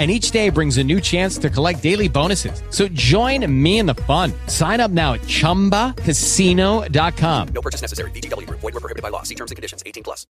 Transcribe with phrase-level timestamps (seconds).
[0.00, 2.62] and each day brings a new chance to collect daily bonuses.
[2.70, 4.32] So join me in the fun.
[4.46, 7.48] Sign up now at ChumbaCasino.com.
[7.54, 8.10] No purchase necessary.
[8.12, 8.60] VGW Group.
[8.60, 9.22] Void were prohibited by law.
[9.24, 9.82] See terms and conditions.
[9.84, 10.26] 18 plus.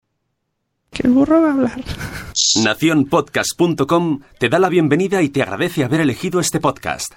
[1.03, 1.83] El burro va a hablar.
[2.63, 7.13] Naciónpodcast.com te da la bienvenida y te agradece haber elegido este podcast.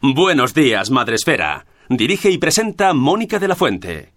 [0.00, 1.66] Buenos días, Madre Esfera.
[1.88, 4.12] Dirige y presenta Mónica de la Fuente.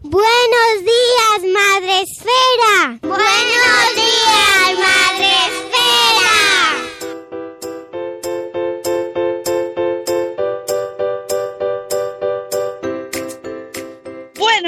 [0.00, 2.98] Buenos días, Madre Esfera.
[3.02, 5.28] Buenos días, Madre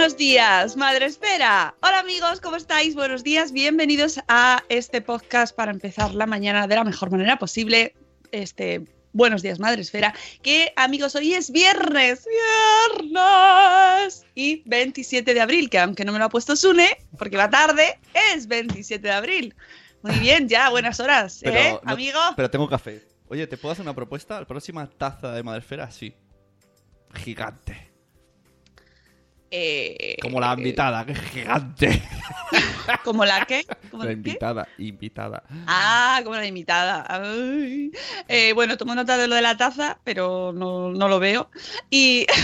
[0.04, 1.74] Buenos días, Madre Espera.
[1.80, 2.94] Hola amigos, ¿cómo estáis?
[2.94, 7.94] Buenos días, bienvenidos a este podcast para empezar la mañana de la mejor manera posible.
[8.30, 10.14] Este, buenos días, Madre Esfera.
[10.42, 12.26] Que amigos, hoy es viernes,
[13.00, 17.48] viernes y 27 de abril, que aunque no me lo ha puesto Sune, porque va
[17.48, 17.98] tarde,
[18.34, 19.54] es 27 de abril.
[20.02, 22.20] Muy bien, ya, buenas horas, Pero ¿eh, no- amigo?
[22.36, 23.08] Pero tengo café.
[23.28, 24.38] Oye, ¿te puedo hacer una propuesta?
[24.38, 26.14] La próxima taza de Madresfera, sí.
[27.14, 27.93] Gigante.
[29.50, 32.02] Eh, Como la invitada, que es gigante.
[33.04, 33.64] ¿Como la qué?
[33.90, 34.14] ¿Como La qué?
[34.14, 35.42] invitada, invitada.
[35.66, 37.06] Ah, como la invitada.
[37.08, 37.92] Ay.
[38.28, 41.50] Eh, bueno, tomo nota de lo de la taza, pero no, no lo veo.
[41.90, 42.26] Y...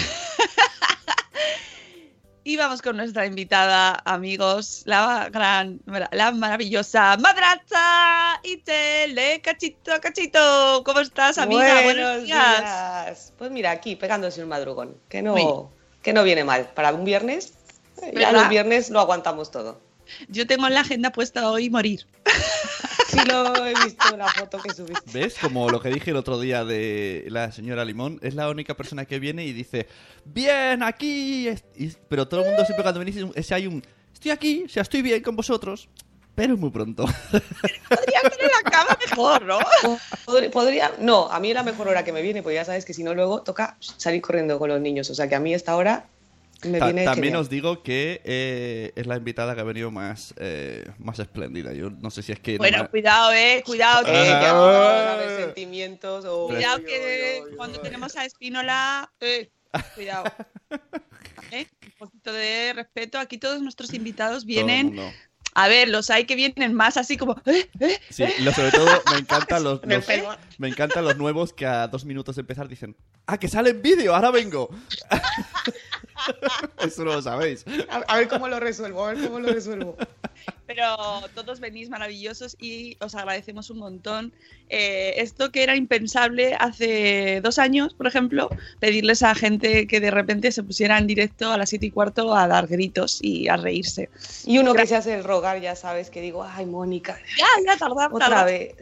[2.44, 5.80] y vamos con nuestra invitada, amigos, la gran,
[6.12, 10.82] la maravillosa madraza Itele Cachito, Cachito.
[10.84, 11.82] ¿Cómo estás, amiga?
[11.82, 12.60] Buenos días.
[12.60, 13.32] días.
[13.36, 15.79] Pues mira, aquí pegándose un madrugón, que no, Uy.
[16.02, 16.70] Que no viene mal.
[16.74, 17.54] Para un viernes,
[18.02, 19.80] eh, ya los viernes lo aguantamos todo.
[20.28, 22.06] Yo tengo en la agenda puesta hoy morir.
[23.08, 25.10] Sí lo he visto en la foto que subiste.
[25.12, 25.36] ¿Ves?
[25.40, 29.04] Como lo que dije el otro día de la señora Limón, es la única persona
[29.04, 29.88] que viene y dice,
[30.24, 31.48] bien, aquí.
[31.48, 31.64] es-".
[31.76, 33.82] Y- pero todo el mundo siempre cuando venís, es- es- hay un,
[34.12, 35.88] estoy aquí, o sea, estoy bien con vosotros,
[36.40, 37.04] pero muy pronto.
[37.30, 39.58] Podría en la cama mejor, ¿no?
[40.24, 42.94] Podría, podría- no, a mí la mejor hora que me viene, pues ya sabes que
[42.94, 45.10] si no luego toca salir corriendo con los niños.
[45.10, 46.06] O sea que a mí esta hora
[46.64, 47.40] me Ta- viene también genial.
[47.42, 51.72] os digo que eh, es la invitada que ha venido más, eh, más espléndida.
[51.74, 52.52] Yo no sé si es que...
[52.52, 54.04] no Bueno, me- cuidado, eh, cuidado.
[54.04, 54.52] Que- que Ah.
[54.52, 56.46] vamos a ver sentimientos o...
[56.48, 59.50] Cuidado que cuando tenemos a Espínola, eh,
[59.94, 60.24] cuidado.
[61.52, 61.66] ¿Eh?
[61.84, 63.18] Un poquito de respeto.
[63.18, 65.12] Aquí todos nuestros invitados todo el vienen.
[65.54, 67.36] A ver, los hay que vienen más así como.
[67.46, 70.06] eh, eh, Sí, lo- sobre todo me encantan los, Me los-
[70.58, 72.96] me encantan los nuevos que a dos minutos de empezar dicen
[73.26, 74.14] ¡Ah, que sale en vídeo!
[74.14, 74.68] ¡Ahora vengo!
[76.86, 77.64] Eso no lo sabéis.
[77.88, 79.96] A, a ver cómo lo resuelvo, a ver cómo lo resuelvo.
[80.66, 80.96] Pero
[81.34, 84.32] todos venís maravillosos y os agradecemos un montón.
[84.68, 88.48] Eh, esto que era impensable hace dos años, por ejemplo,
[88.78, 92.34] pedirles a gente que de repente se pusiera en directo a las siete y cuarto
[92.34, 94.08] a dar gritos y a reírse.
[94.46, 97.76] Y uno que se hace el rogar, ya sabes, que digo, ay, Mónica, Ya, ya
[97.76, 98.22] tardamos.
[98.22, 98.74] otra vez.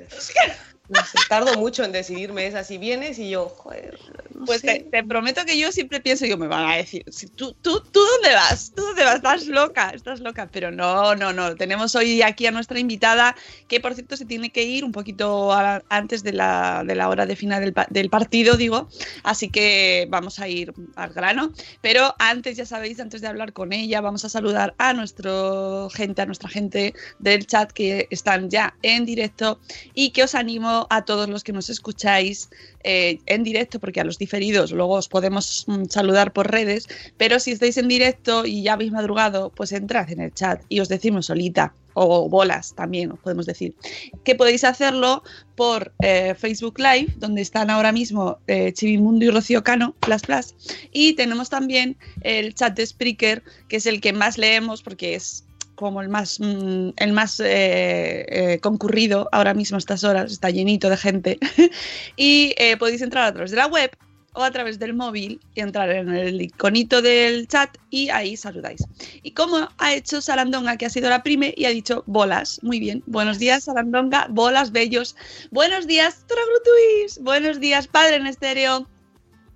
[0.88, 3.98] No sé, tardo mucho en decidirme, es así, vienes y yo, joder,
[4.34, 4.66] no Pues sé.
[4.66, 7.80] te, te prometo que yo siempre pienso, yo me van a decir, si tú, tú,
[7.80, 8.72] ¿tú dónde vas?
[8.74, 9.16] ¿Tú dónde vas?
[9.16, 10.48] Estás loca, estás loca.
[10.50, 11.56] Pero no, no, no.
[11.56, 15.52] Tenemos hoy aquí a nuestra invitada, que por cierto se tiene que ir un poquito
[15.90, 18.88] antes de la, de la hora de final del, del partido, digo.
[19.24, 21.52] Así que vamos a ir al grano.
[21.82, 26.22] Pero antes, ya sabéis, antes de hablar con ella, vamos a saludar a nuestro gente,
[26.22, 29.60] a nuestra gente del chat que están ya en directo
[29.94, 32.50] y que os animo a todos los que nos escucháis
[32.84, 36.86] eh, en directo, porque a los diferidos luego os podemos mm, saludar por redes,
[37.16, 40.80] pero si estáis en directo y ya habéis madrugado, pues entrad en el chat y
[40.80, 43.74] os decimos solita o bolas también os podemos decir
[44.22, 45.24] que podéis hacerlo
[45.56, 50.54] por eh, Facebook Live donde están ahora mismo eh, Chivimundo y Rocío Cano plus plus
[50.92, 55.44] y tenemos también el chat de Spreaker que es el que más leemos porque es
[55.78, 60.50] como el más, mm, el más eh, eh, concurrido ahora mismo a estas horas, está
[60.50, 61.38] llenito de gente.
[62.16, 63.96] y eh, podéis entrar a través de la web
[64.32, 68.84] o a través del móvil y entrar en el iconito del chat y ahí saludáis.
[69.22, 72.58] Y como ha hecho Sarandonga, que ha sido la prime y ha dicho bolas.
[72.64, 73.04] Muy bien.
[73.06, 75.14] Buenos días, Sarandonga, bolas bellos.
[75.52, 77.20] Buenos días, Toragrutuis.
[77.20, 78.88] Buenos días, Padre en Estéreo,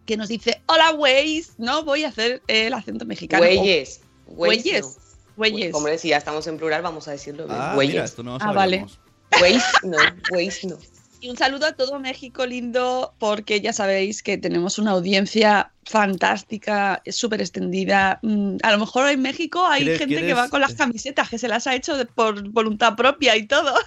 [0.07, 1.55] que nos dice hola, güeyes.
[1.59, 3.45] No voy a hacer el acento mexicano.
[3.45, 4.03] Güeyes.
[4.29, 5.02] Güeyes.
[5.51, 5.73] Güeyes.
[5.73, 7.57] Como decía, estamos en plural, vamos a decirlo bien.
[7.59, 8.05] Ah, mira, Güeyes.
[8.05, 8.87] esto no Ah, vale.
[9.39, 9.97] Güeyes no,
[10.31, 10.77] güeyes no.
[11.21, 17.01] Y un saludo a todo México lindo, porque ya sabéis que tenemos una audiencia fantástica,
[17.11, 18.19] súper extendida.
[18.23, 21.29] Mm, A lo mejor en México hay ¿Quieres- gente que quieres- va con las camisetas,
[21.29, 23.73] que se las ha hecho por voluntad propia y todo.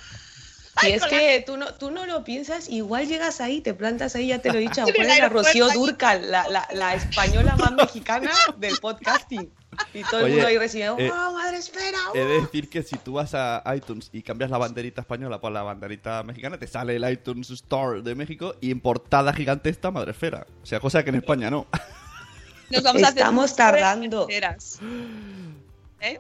[0.82, 4.28] Si es que tú no, tú no lo piensas, igual llegas ahí, te plantas ahí,
[4.28, 5.70] ya te lo he dicho, es la Rocío.
[5.70, 9.50] Durcal, la, la, la española más mexicana del podcasting.
[9.94, 11.98] Y todo el mundo ahí recibiendo, eh, ¡oh, madre espera!
[12.14, 15.52] He de decir que si tú vas a iTunes y cambias la banderita española por
[15.52, 19.92] la banderita mexicana, te sale el iTunes Store de México y en portada gigante está
[19.92, 20.46] Madresfera.
[20.62, 21.68] O sea, cosa que en España no.
[22.70, 24.28] Nos vamos a hacer tardando.
[26.02, 26.20] ¿Eh?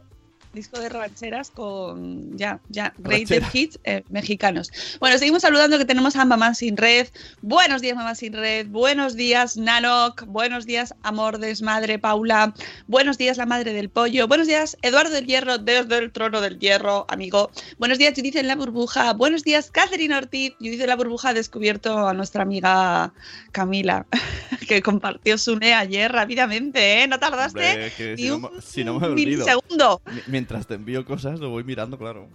[0.55, 2.93] Disco de rancheras con ya, ya.
[2.97, 4.71] Greatest Hits eh, mexicanos.
[4.99, 7.07] Bueno, seguimos saludando que tenemos a Mamá Sin Red.
[7.41, 8.67] Buenos días, Mamá Sin Red.
[8.67, 10.23] Buenos días, Nanok.
[10.25, 12.53] Buenos días, Amor Desmadre, Paula.
[12.87, 14.27] Buenos días, la Madre del Pollo.
[14.27, 17.51] Buenos días, Eduardo del Hierro, desde el trono del Hierro, amigo.
[17.77, 19.13] Buenos días, Judith en la burbuja.
[19.13, 20.53] Buenos días, Catherine Ortiz.
[20.59, 23.13] Judith en la burbuja ha descubierto a nuestra amiga
[23.51, 24.05] Camila,
[24.67, 27.07] que compartió su NE ayer rápidamente, ¿eh?
[27.07, 30.01] No tardaste Hombre, que ni si no, un me- si no me milisegundo.
[30.05, 32.29] Mi- Mientras te envío cosas, lo voy mirando, claro.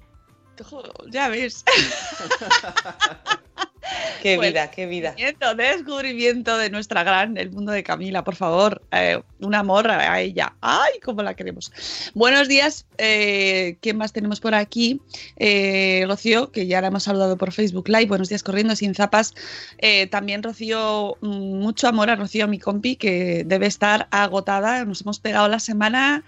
[1.12, 1.64] Ya ves.
[4.20, 5.10] ¡Qué Pues, vida, qué vida!
[5.16, 8.82] Descubrimiento, descubrimiento de nuestra gran, el mundo de Camila, por favor.
[8.90, 10.54] eh, un amor a a ella.
[10.60, 11.72] ¡Ay, cómo la queremos!
[12.14, 12.84] Buenos días.
[12.98, 15.00] Eh, ¿Quién más tenemos por aquí?
[15.36, 18.06] Eh, Rocío, que ya la hemos saludado por Facebook Live.
[18.06, 19.34] Buenos días, corriendo sin zapas.
[19.78, 21.28] Eh, también Rocío, mm,
[21.60, 24.84] mucho amor a Rocío, mi compi, que debe estar agotada.
[24.84, 26.24] Nos hemos pegado la semana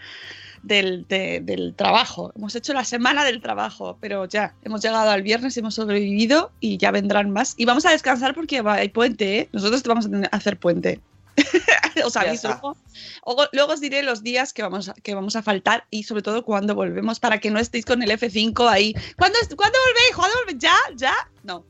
[0.62, 2.32] del, de- del trabajo.
[2.36, 6.76] Hemos hecho la semana del trabajo, pero ya, hemos llegado al viernes, hemos sobrevivido y
[6.78, 7.54] ya vendrán más.
[7.56, 9.48] Y vamos a descansar porque va- hay puente, ¿eh?
[9.52, 11.00] Nosotros te vamos a hacer puente.
[12.04, 12.48] os aviso.
[12.48, 16.22] Luego, luego- os diré los días que vamos, a, que vamos a faltar y sobre
[16.22, 18.94] todo cuándo volvemos para que no estéis con el F5 ahí.
[19.16, 20.14] ¿Cuándo, ¿cuándo volvéis?
[20.14, 20.58] ¿Cuándo volvéis?
[20.58, 20.76] ¿Ya?
[20.96, 21.14] ¿Ya?
[21.42, 21.64] No.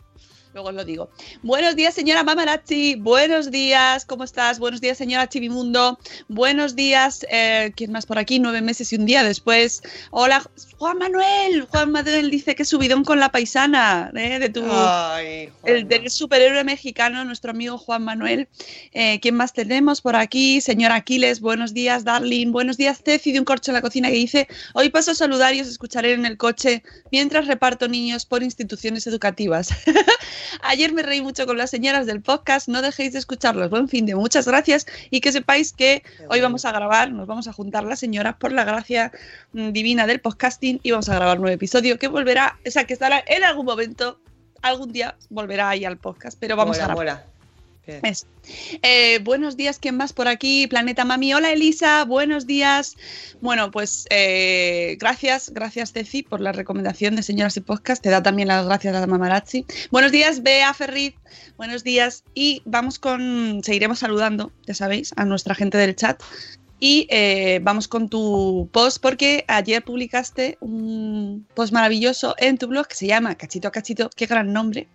[0.54, 1.10] Luego os lo digo.
[1.42, 2.96] Buenos días, señora Mamarazzi.
[2.96, 4.58] Buenos días, ¿cómo estás?
[4.58, 5.98] Buenos días, señora Chivimundo.
[6.28, 8.38] Buenos días, eh, ¿quién más por aquí?
[8.38, 9.82] Nueve meses y un día después.
[10.10, 10.42] Hola,
[10.82, 11.68] Juan Manuel.
[11.70, 14.40] Juan Manuel dice que subidón con la paisana ¿eh?
[14.40, 18.48] de tu, Ay, el del superhéroe mexicano, nuestro amigo Juan Manuel.
[18.92, 20.60] Eh, ¿Quién más tenemos por aquí?
[20.60, 22.50] Señor Aquiles, buenos días, Darling.
[22.50, 25.54] Buenos días, Ceci de un corcho en la cocina que dice: Hoy paso a saludar
[25.54, 26.82] y os escucharé en el coche
[27.12, 29.68] mientras reparto niños por instituciones educativas.
[30.62, 32.66] Ayer me reí mucho con las señoras del podcast.
[32.66, 33.70] No dejéis de escucharlos.
[33.70, 37.46] Buen fin de muchas gracias y que sepáis que hoy vamos a grabar, nos vamos
[37.46, 39.12] a juntar las señoras por la gracia
[39.52, 42.84] mm, divina del podcasting y vamos a grabar un nuevo episodio que volverá, o sea,
[42.84, 44.18] que estará en algún momento
[44.62, 47.32] algún día volverá ahí al podcast, pero vamos Mola, a grabar.
[48.82, 50.68] Eh, buenos días, ¿quién más por aquí?
[50.68, 51.34] Planeta Mami.
[51.34, 52.96] Hola Elisa, buenos días.
[53.40, 58.00] Bueno, pues eh, gracias, gracias Ceci por la recomendación de Señoras y Podcast.
[58.00, 59.66] Te da también las gracias a la Mamarazzi.
[59.90, 61.14] Buenos días, Bea Ferriz.
[61.56, 62.22] Buenos días.
[62.34, 66.22] Y vamos con, seguiremos saludando, ya sabéis, a nuestra gente del chat.
[66.84, 72.88] Y eh, vamos con tu post porque ayer publicaste un post maravilloso en tu blog
[72.88, 74.10] que se llama Cachito a Cachito.
[74.16, 74.88] Qué gran nombre.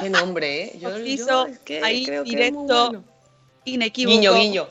[0.00, 0.72] Qué nombre, ¿eh?
[0.80, 2.90] Yo, yo es que ahí, creo que es muy directo.
[2.90, 3.04] bueno.
[3.64, 4.14] Inequívoco.
[4.16, 4.68] Guiño, guiño.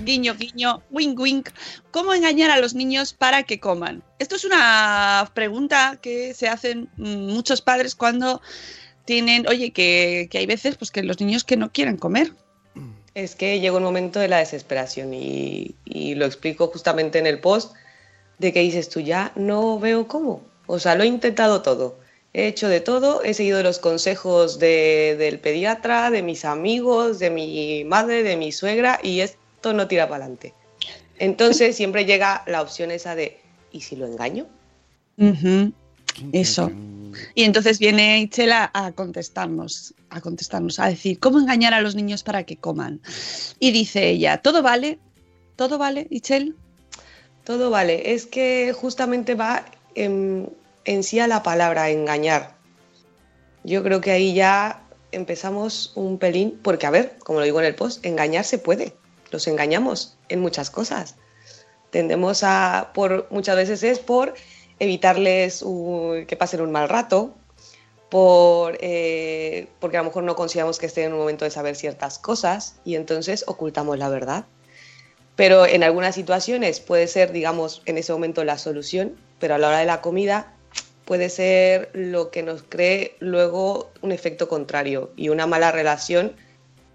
[0.00, 1.50] Guiño, guiño, wink, wink.
[1.92, 4.02] ¿Cómo engañar a los niños para que coman?
[4.18, 8.42] Esto es una pregunta que se hacen muchos padres cuando
[9.04, 12.32] tienen, oye, que, que hay veces pues que los niños que no quieren comer.
[13.14, 15.74] Es que llega un momento de la desesperación y,
[16.14, 17.74] lo explico justamente en el post
[18.38, 20.42] de que dices tú ya no veo cómo.
[20.66, 21.98] O sea, lo he intentado todo.
[22.32, 27.30] He hecho de todo, he seguido los consejos de- del pediatra, de mis amigos, de
[27.30, 30.54] mi madre, de mi suegra y esto no tira para adelante.
[31.18, 33.38] Entonces siempre llega la opción esa de
[33.72, 34.46] ¿y si lo engaño?
[36.32, 36.70] Eso.
[37.34, 42.22] Y entonces viene Ichela a contestarnos, a contestarnos, a decir, ¿cómo engañar a los niños
[42.22, 43.00] para que coman?
[43.58, 44.98] Y dice ella, ¿todo vale?
[45.56, 46.56] ¿Todo vale, Ichel?
[47.44, 49.64] Todo vale, es que justamente va
[49.94, 50.50] en,
[50.84, 52.56] en sí a la palabra engañar.
[53.64, 57.66] Yo creo que ahí ya empezamos un pelín, porque a ver, como lo digo en
[57.66, 58.94] el post, engañar se puede,
[59.30, 61.16] los engañamos en muchas cosas.
[61.90, 64.34] Tendemos a, por muchas veces es por
[64.80, 65.64] evitarles
[66.26, 67.34] que pasen un mal rato,
[68.08, 71.76] por, eh, porque a lo mejor no consideramos que esté en un momento de saber
[71.76, 74.46] ciertas cosas y entonces ocultamos la verdad.
[75.36, 79.68] Pero en algunas situaciones puede ser, digamos, en ese momento la solución, pero a la
[79.68, 80.52] hora de la comida
[81.04, 86.34] puede ser lo que nos cree luego un efecto contrario y una mala relación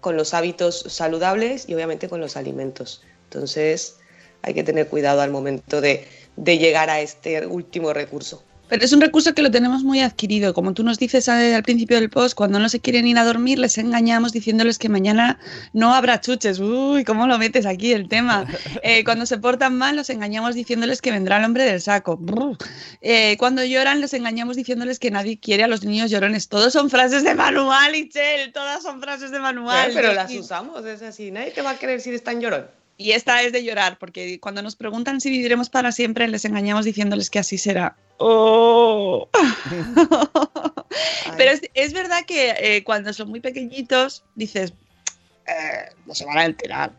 [0.00, 3.02] con los hábitos saludables y obviamente con los alimentos.
[3.24, 3.98] Entonces
[4.42, 8.42] hay que tener cuidado al momento de, de llegar a este último recurso.
[8.68, 10.52] Pero es un recurso que lo tenemos muy adquirido.
[10.52, 13.58] Como tú nos dices al principio del post, cuando no se quieren ir a dormir,
[13.60, 15.38] les engañamos diciéndoles que mañana
[15.72, 16.58] no habrá chuches.
[16.58, 18.46] Uy, ¿cómo lo metes aquí el tema?
[18.82, 22.20] Eh, cuando se portan mal, los engañamos diciéndoles que vendrá el hombre del saco.
[23.00, 26.48] Eh, cuando lloran, les engañamos diciéndoles que nadie quiere a los niños llorones.
[26.48, 28.52] Todos son frases de manual, Ichel.
[28.52, 29.90] Todas son frases de manual.
[29.94, 31.30] pero las usamos, es así.
[31.30, 32.66] Nadie te va a querer si eres tan llorón.
[32.98, 36.84] Y esta es de llorar, porque cuando nos preguntan si viviremos para siempre, les engañamos
[36.84, 37.96] diciéndoles que así será.
[38.18, 39.28] Oh.
[41.36, 44.72] Pero es, verdad que eh, cuando son muy pequeñitos, dices,
[45.46, 46.92] eh, no se van a enterar.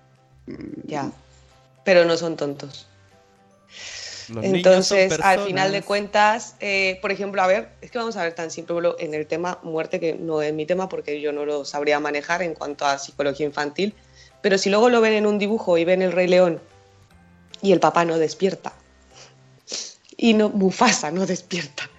[0.86, 1.12] Ya,
[1.84, 2.88] pero no son tontos.
[4.42, 8.34] Entonces, al final de cuentas, eh, por ejemplo, a ver, es que vamos a ver
[8.34, 11.66] tan simple en el tema muerte, que no es mi tema porque yo no lo
[11.66, 13.94] sabría manejar en cuanto a psicología infantil,
[14.42, 16.62] pero si luego lo ven en un dibujo y ven el Rey León
[17.62, 18.74] y el papá no despierta,
[20.16, 21.90] y no, Mufasa no despierta,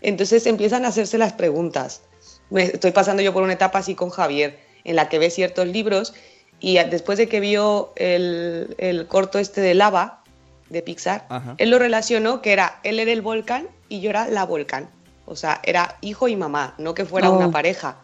[0.00, 2.02] entonces empiezan a hacerse las preguntas.
[2.50, 5.66] Me estoy pasando yo por una etapa así con Javier, en la que ve ciertos
[5.66, 6.12] libros
[6.60, 10.22] y después de que vio el, corto este de lava
[10.70, 11.26] de Pixar,
[11.58, 14.88] él lo relacionó que era, él era el volcán y yo era la volcán.
[15.26, 17.50] O sea, era hijo y mamá, no que fuera una oh.
[17.50, 17.96] pareja.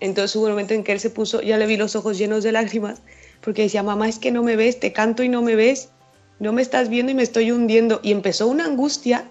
[0.00, 2.42] Entonces hubo un momento en que él se puso, ya le vi los ojos llenos
[2.42, 3.02] de lágrimas,
[3.42, 5.90] porque decía, mamá, es que no me ves, te canto y no me ves,
[6.38, 8.00] no me estás viendo y me estoy hundiendo.
[8.02, 9.24] Y empezó una angustia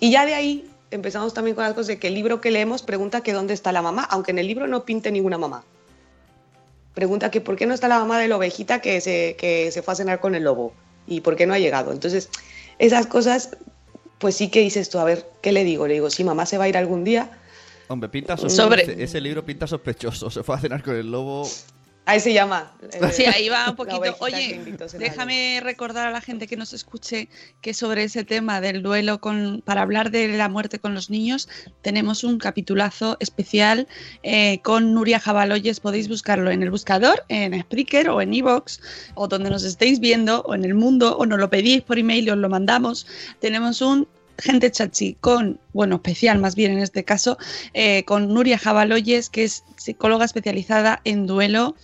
[0.00, 2.82] y ya de ahí empezamos también con las cosas de que el libro que leemos
[2.82, 5.64] pregunta que dónde está la mamá, aunque en el libro no pinte ninguna mamá.
[6.94, 9.82] Pregunta que por qué no está la mamá de la ovejita que se, que se
[9.82, 10.72] fue a cenar con el lobo
[11.08, 11.92] y por qué no ha llegado.
[11.92, 12.28] Entonces,
[12.78, 13.56] esas cosas,
[14.18, 15.88] pues sí que dices tú, a ver, ¿qué le digo?
[15.88, 17.30] Le digo, sí, mamá se va a ir algún día,
[17.88, 18.74] Hombre, pinta sospechoso.
[18.74, 20.30] Ese, libro pinta sospechoso.
[20.30, 21.48] Se fue a cenar con el lobo.
[22.06, 22.70] Ahí se llama.
[23.12, 24.14] Sí, ahí va un poquito.
[24.20, 24.60] Oye,
[24.98, 27.28] déjame recordar a la gente que nos escuche
[27.62, 31.48] que sobre ese tema del duelo con, para hablar de la muerte con los niños,
[31.80, 33.88] tenemos un capitulazo especial
[34.22, 35.80] eh, con Nuria Jabaloyes.
[35.80, 38.82] Podéis buscarlo en el buscador, en Spreaker o en Evox,
[39.14, 42.26] o donde nos estéis viendo, o en el mundo, o nos lo pedís por email
[42.26, 43.06] y os lo mandamos.
[43.40, 44.06] Tenemos un
[44.38, 47.38] gente chachi con, bueno, especial más bien en este caso,
[47.72, 51.74] eh, con Nuria Jabaloyes, que es psicóloga especializada en duelo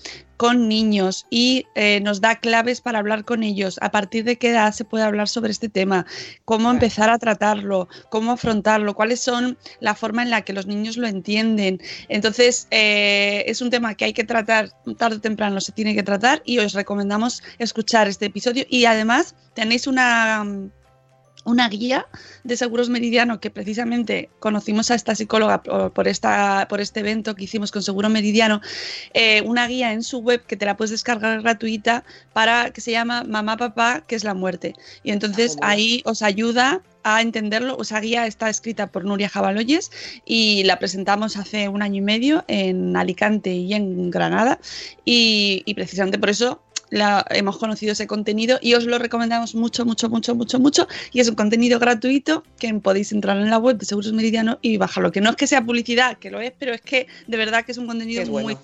[0.41, 4.49] con niños y eh, nos da claves para hablar con ellos, a partir de qué
[4.49, 6.07] edad se puede hablar sobre este tema,
[6.47, 10.97] cómo empezar a tratarlo, cómo afrontarlo, cuáles son la forma en la que los niños
[10.97, 11.83] lo entienden.
[12.09, 16.03] Entonces, eh, es un tema que hay que tratar, tarde o temprano se tiene que
[16.03, 18.65] tratar y os recomendamos escuchar este episodio.
[18.71, 20.71] Y además tenéis una
[21.45, 22.07] una guía
[22.45, 27.45] de Seguros Meridiano que precisamente conocimos a esta psicóloga por, esta, por este evento que
[27.45, 28.61] hicimos con Seguro Meridiano,
[29.15, 32.93] eh, una guía en su web que te la puedes descargar gratuita para que se
[32.93, 34.75] llama Mamá Papá, que es la muerte.
[35.03, 37.81] Y entonces ah, ahí os ayuda a entenderlo.
[37.81, 39.91] Esa guía está escrita por Nuria Jabaloyes
[40.27, 44.59] y la presentamos hace un año y medio en Alicante y en Granada.
[45.05, 50.09] y precisamente por eso la, hemos conocido ese contenido y os lo recomendamos mucho, mucho,
[50.09, 50.89] mucho, mucho, mucho.
[51.13, 54.77] Y es un contenido gratuito que podéis entrar en la web de Seguros Meridiano y
[54.77, 55.13] bajarlo.
[55.13, 57.73] Que no es que sea publicidad, que lo es, pero es que de verdad que
[57.73, 58.57] es un contenido muy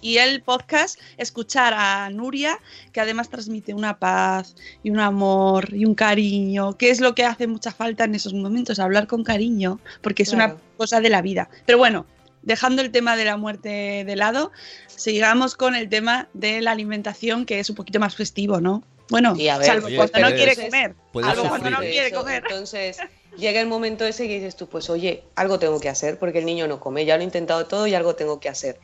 [0.00, 2.58] Y el podcast, escuchar a Nuria,
[2.92, 7.24] que además transmite una paz y un amor y un cariño, que es lo que
[7.24, 11.22] hace mucha falta en esos momentos, hablar con cariño, porque es una cosa de la
[11.22, 11.48] vida.
[11.66, 12.06] Pero bueno,
[12.44, 14.52] dejando el tema de la muerte de lado,
[14.86, 18.82] sigamos con el tema de la alimentación, que es un poquito más festivo, ¿no?
[19.10, 20.94] Bueno, salvo cuando no quiere comer.
[21.22, 22.42] Algo cuando no quiere comer.
[22.46, 22.98] Entonces,
[23.36, 26.46] llega el momento ese que dices tú, pues oye, algo tengo que hacer porque el
[26.46, 28.78] niño no come, ya lo he intentado todo y algo tengo que hacer.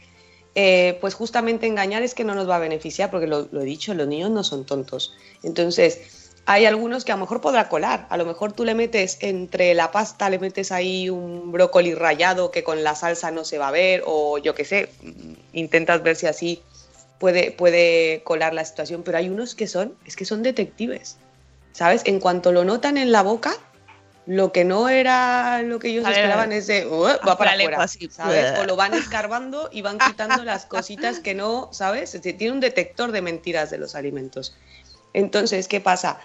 [0.56, 3.64] Eh, pues justamente engañar es que no nos va a beneficiar, porque lo, lo he
[3.64, 5.14] dicho, los niños no son tontos.
[5.42, 8.06] Entonces, hay algunos que a lo mejor podrá colar.
[8.10, 12.50] A lo mejor tú le metes entre la pasta, le metes ahí un brócoli rallado
[12.50, 14.90] que con la salsa no se va a ver, o yo qué sé,
[15.52, 16.62] intentas ver si así
[17.18, 19.02] puede, puede colar la situación.
[19.02, 21.18] Pero hay unos que son, es que son detectives.
[21.72, 22.02] ¿Sabes?
[22.04, 23.52] En cuanto lo notan en la boca,
[24.26, 28.58] lo que no era lo que ellos esperaban es de va para afuera, ¿sabes?
[28.60, 32.16] O lo van escarbando y van quitando las cositas que no, ¿sabes?
[32.20, 34.54] Tiene un detector de mentiras de los alimentos.
[35.14, 36.20] Entonces, ¿qué pasa?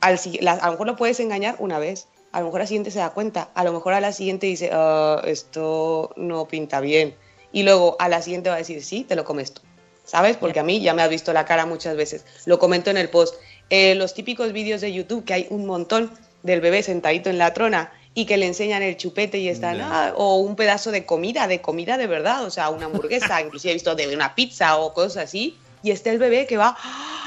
[0.00, 2.98] a lo mejor lo puedes engañar una vez, a lo mejor a la siguiente se
[2.98, 7.14] da cuenta, a lo mejor a la siguiente dice, "Ah, esto no pinta bien.
[7.52, 9.62] Y luego a la siguiente va a decir, sí, te lo comes tú.
[10.04, 10.36] ¿Sabes?
[10.36, 12.24] Porque a mí ya me has visto la cara muchas veces.
[12.46, 13.36] Lo comento en el post.
[13.70, 16.10] Eh, los típicos vídeos de YouTube, que hay un montón
[16.42, 19.80] del bebé sentadito en la trona y que le enseñan el chupete y están.
[19.80, 23.70] "Ah", o un pedazo de comida, de comida de verdad, o sea, una hamburguesa, inclusive
[23.70, 26.76] he visto de una pizza o cosas así, y está el bebé que va,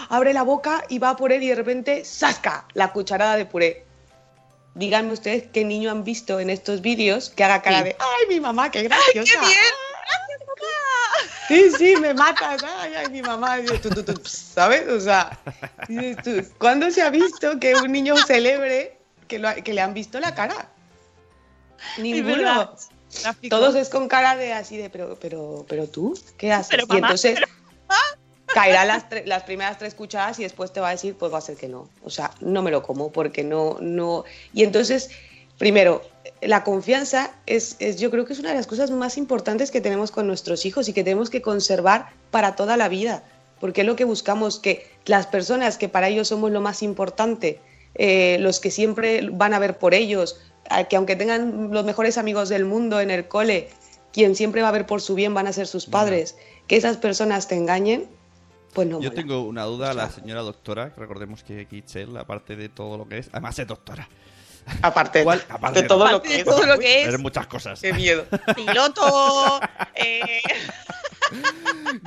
[0.09, 2.65] abre la boca y va por él y de repente, ¡zasca!
[2.74, 3.85] La cucharada de puré.
[4.75, 7.83] Díganme ustedes qué niño han visto en estos vídeos que haga cara Sí.
[7.85, 9.31] de, ¡ay, mi mamá, qué graciosa!
[9.31, 9.59] ¡Qué bien!
[11.47, 12.63] Sí, sí, me matas.
[12.63, 13.59] Ay, ay, mi mamá.
[13.59, 14.88] Y tú, tú, tú, pss, ¿Sabes?
[14.88, 15.38] O sea,
[16.57, 18.97] ¿cuándo se ha visto que un niño celebre
[19.27, 20.69] que, lo que le han visto la cara?
[22.00, 22.75] Ninguno.
[23.50, 26.69] Todos es con cara de así de, pero, pero, pero tú, ¿qué haces?
[26.71, 27.39] Pero, y entonces
[28.54, 31.42] caerá las, las primeras tres cucharadas y después te va a decir, pues va a
[31.42, 31.90] ser que no.
[32.04, 34.24] O sea, no me lo como porque no, no.
[34.54, 35.10] Y entonces,
[35.58, 36.02] primero,
[36.42, 39.82] la confianza es, es, yo creo que es una de las cosas más importantes que
[39.82, 43.24] tenemos con nuestros hijos y que tenemos que conservar para toda la vida.
[43.60, 47.60] Porque es lo que buscamos, que las personas que para ellos somos lo más importante,
[47.96, 50.40] eh, los que siempre van a ver por ellos,
[50.90, 53.70] que aunque tengan los mejores amigos del mundo en el cole,
[54.12, 56.36] quien siempre va a ver por su bien van a ser sus padres,
[56.68, 58.08] que esas personas te engañen,
[58.75, 59.22] pues no Yo mola.
[59.22, 63.17] tengo una duda, la señora doctora, que recordemos que Kitchell, aparte de todo lo que
[63.17, 64.08] es, además es doctora.
[64.82, 65.44] Aparte, ¿Cuál?
[65.48, 66.46] Aparte de de- todo lo que de es.
[66.46, 67.79] todo lo que es muchas cosas.
[67.79, 68.25] Qué miedo.
[68.55, 69.60] piloto,
[69.96, 70.41] eh,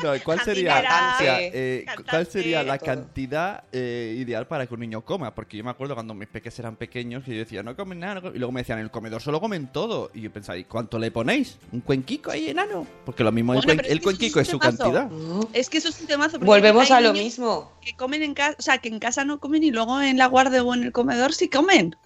[0.02, 4.66] No, ¿y ¿Cuál sería, Cantinera, o sea, eh, ¿cuál sería la cantidad eh, ideal para
[4.66, 5.34] que un niño coma?
[5.34, 8.14] Porque yo me acuerdo cuando mis peques eran pequeños que yo decía, no comen nada,
[8.16, 8.36] no comen-".
[8.36, 10.10] y luego me decían, en el comedor solo comen todo.
[10.14, 11.58] Y yo pensaba, ¿y cuánto le ponéis?
[11.72, 12.86] ¿Un cuenquico ahí enano?
[13.04, 15.10] Porque lo mismo el, Bueno, cuen- el cuenquico es su cantidad.
[15.52, 16.32] Es que eso es un temazo.
[16.32, 17.72] porque Volvemos hay a lo mismo.
[17.80, 20.26] Que comen en casa, o sea, que en casa no comen y luego en la
[20.26, 21.96] guardia o en el comedor sí comen.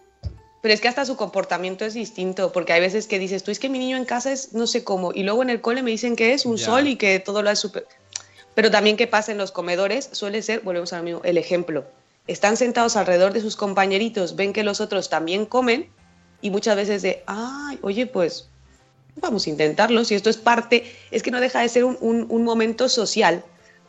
[0.62, 3.58] Pero es que hasta su comportamiento es distinto, porque hay veces que dices, tú es
[3.58, 5.90] que mi niño en casa es no sé cómo, y luego en el cole me
[5.90, 6.64] dicen que es un Ya.
[6.66, 7.86] sol y que todo lo es súper...
[8.54, 11.84] Pero también que pasa en los comedores suele ser, volvemos a lo mismo, el ejemplo.
[12.28, 15.90] Están sentados alrededor de sus compañeritos, ven que los otros también comen,
[16.40, 18.48] y muchas veces de, ay, oye, pues
[19.16, 22.26] vamos a intentarlo, si esto es parte, es que no deja de ser un, un-
[22.28, 23.42] un momento social,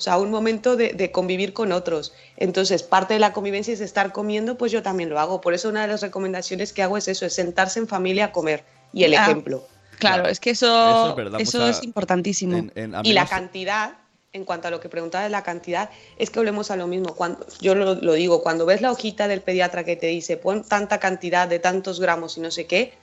[0.04, 2.14] sea, un momento de, de convivir con otros.
[2.38, 5.42] Entonces, parte de la convivencia es estar comiendo, pues yo también lo hago.
[5.42, 8.32] Por eso una de las recomendaciones que hago es eso, es sentarse en familia a
[8.32, 8.64] comer
[8.94, 9.66] y el Ah, ejemplo.
[10.00, 10.30] Claro, Claro.
[10.30, 12.58] es que eso, Eso es eso, importantísimo.
[12.58, 13.94] En- en Y la cantidad,
[14.34, 17.16] en cuanto a lo que preguntaba de la cantidad, es que volvemos a lo mismo.
[17.16, 20.64] Cuando, yo lo, lo digo, cuando ves la hojita del pediatra que te dice pon
[20.64, 22.94] tanta cantidad de tantos gramos y no sé qué,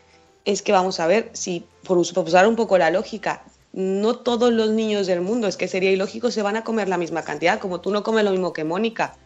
[0.44, 4.70] es que vamos a ver si, por usar un poco la lógica, no todos los
[4.70, 7.60] niños del mundo, es que sería ilógico, se van a comer la misma cantidad.
[7.60, 9.16] Como tú no comes lo mismo que Mónica,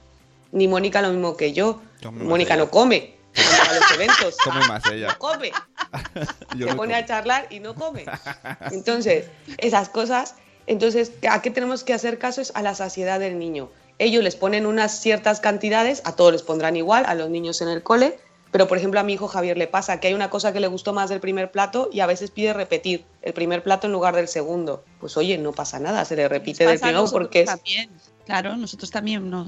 [0.52, 1.80] ni Mónica lo mismo que yo.
[2.12, 3.16] Mónica no come.
[3.36, 4.36] a los eventos.
[4.44, 5.08] Come más ella.
[5.08, 5.50] No come
[6.56, 7.04] Yo se no pone como.
[7.04, 8.04] a charlar y no come.
[8.70, 9.26] Entonces,
[9.58, 10.34] esas cosas,
[10.66, 12.40] entonces, ¿a qué tenemos que hacer caso?
[12.40, 13.70] Es a la saciedad del niño.
[13.98, 17.68] Ellos les ponen unas ciertas cantidades, a todos les pondrán igual, a los niños en
[17.68, 18.18] el cole,
[18.54, 20.68] pero por ejemplo a mi hijo Javier le pasa que hay una cosa que le
[20.68, 24.14] gustó más del primer plato y a veces pide repetir el primer plato en lugar
[24.14, 24.84] del segundo.
[25.00, 27.46] Pues oye, no pasa nada, se le repite del primero porque es...
[27.46, 27.90] también.
[28.26, 29.28] Claro, nosotros también.
[29.28, 29.44] No,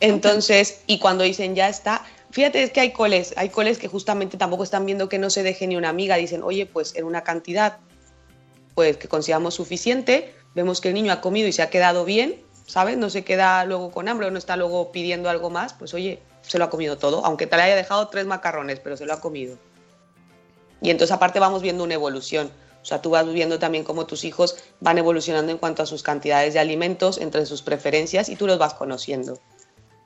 [0.00, 4.38] Entonces, y cuando dicen ya está, fíjate, es que hay coles, hay coles que justamente
[4.38, 7.24] tampoco están viendo que no se deje ni una amiga, dicen, oye, pues en una
[7.24, 7.76] cantidad
[8.74, 12.40] pues que consideramos suficiente, vemos que el niño ha comido y se ha quedado bien,
[12.64, 12.96] ¿sabes?
[12.96, 16.22] No se queda luego con hambre o no está luego pidiendo algo más, pues oye,
[16.46, 19.14] se lo ha comido todo, aunque te le haya dejado tres macarrones, pero se lo
[19.14, 19.58] ha comido.
[20.80, 22.50] Y entonces aparte vamos viendo una evolución.
[22.82, 26.02] O sea, tú vas viendo también cómo tus hijos van evolucionando en cuanto a sus
[26.02, 29.40] cantidades de alimentos, entre sus preferencias, y tú los vas conociendo.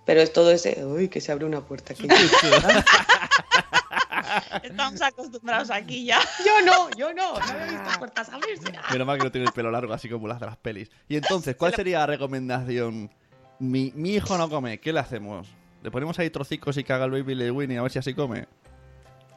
[0.06, 2.06] Pero es todo ese, uy, que se abre una puerta aquí.
[4.62, 6.20] Estamos acostumbrados aquí ya.
[6.46, 8.72] yo no, yo no, no he visto puertas abrirse.
[8.92, 10.90] Menos mal que no tiene el pelo largo, así como las de las pelis.
[11.08, 13.10] Y entonces, ¿cuál sería la recomendación?
[13.58, 15.48] Mi, mi hijo no come, ¿qué le hacemos?
[15.82, 18.46] ¿Le ponemos ahí trocicos y haga el baby le Winnie a ver si así come?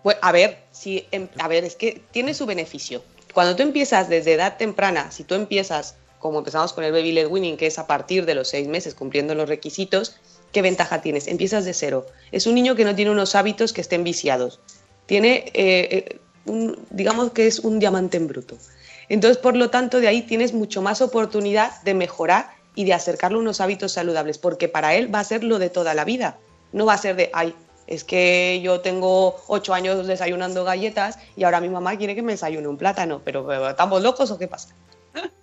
[0.04, 3.04] Pues, a ver, si, em- a ver, es que tiene su beneficio.
[3.34, 7.28] Cuando tú empiezas desde edad temprana, si tú empiezas, como empezamos con el baby led
[7.28, 10.18] weaning, que es a partir de los seis meses cumpliendo los requisitos,
[10.52, 11.28] ¿qué ventaja tienes?
[11.28, 12.08] Empiezas de cero.
[12.32, 14.60] Es un niño que no tiene unos hábitos que estén viciados.
[15.06, 18.58] Tiene, eh, eh, un- digamos que es un diamante en bruto.
[19.08, 23.38] Entonces, por lo tanto, de ahí tienes mucho más oportunidad de mejorar y de acercarle
[23.38, 26.38] unos hábitos saludables, porque para él va a ser lo de toda la vida.
[26.72, 27.54] No va a ser de, ay,
[27.88, 32.32] es que yo tengo ocho años desayunando galletas y ahora mi mamá quiere que me
[32.32, 34.70] desayune un plátano, pero ¿estamos locos o qué pasa?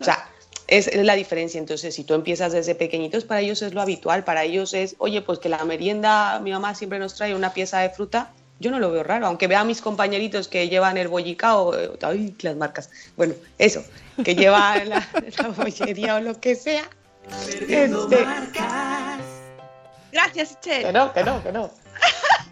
[0.01, 0.31] O sea,
[0.67, 1.59] es, es la diferencia.
[1.59, 5.21] Entonces, si tú empiezas desde pequeñitos, para ellos es lo habitual, para ellos es, oye,
[5.21, 8.81] pues que la merienda, mi mamá siempre nos trae una pieza de fruta, Yo no
[8.81, 12.57] lo veo raro, aunque vea a mis compañeritos que llevan el bollicao, eh, ay, las
[12.57, 13.85] marcas, bueno, eso,
[14.25, 15.07] que llevan la,
[15.38, 16.88] la bollería o lo que sea.
[17.31, 18.27] Este,
[20.11, 20.83] Gracias, Che.
[20.85, 21.71] que no, que no, que no.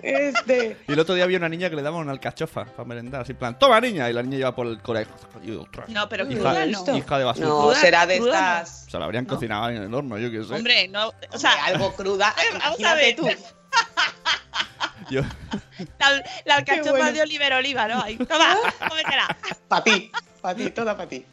[0.03, 3.23] Este, Y el otro día había una niña que le daban una alcachofa para merendar.
[3.23, 4.09] Así en plan, toma niña.
[4.11, 5.15] Y la niña iba por el colegio.
[5.43, 6.97] Y yo, "Ostras, No, pero Hija- cruda no.
[6.97, 7.47] hija de basura.
[7.49, 8.63] no, será de cruda no.
[8.63, 8.85] estas.
[8.87, 10.55] O sea, la habrían cocinado en el horno, yo qué sé.
[10.55, 11.13] Hombre, no.
[11.33, 12.35] O sea, algo cruda.
[12.63, 13.17] Vamos a ver.
[13.17, 13.29] tú.
[15.11, 15.23] Yo,
[16.01, 17.13] la, la alcachofa bueno.
[17.13, 18.03] de Oliver Oliva, ¿no?
[18.03, 18.57] Ahí, toma,
[18.89, 19.37] cómetela.
[19.69, 20.11] Para ti,
[20.41, 21.25] para ti, toda para ti.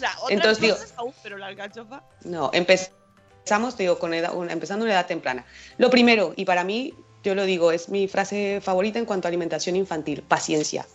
[0.00, 2.02] O sea, otras Entonces, digo- aún, pero la alcachofa.
[2.24, 5.44] No, empezamos, te digo, con edad, una- empezando en edad temprana.
[5.78, 9.28] Lo primero, y para mí, yo lo digo, es mi frase favorita en cuanto a
[9.28, 10.86] alimentación infantil, paciencia.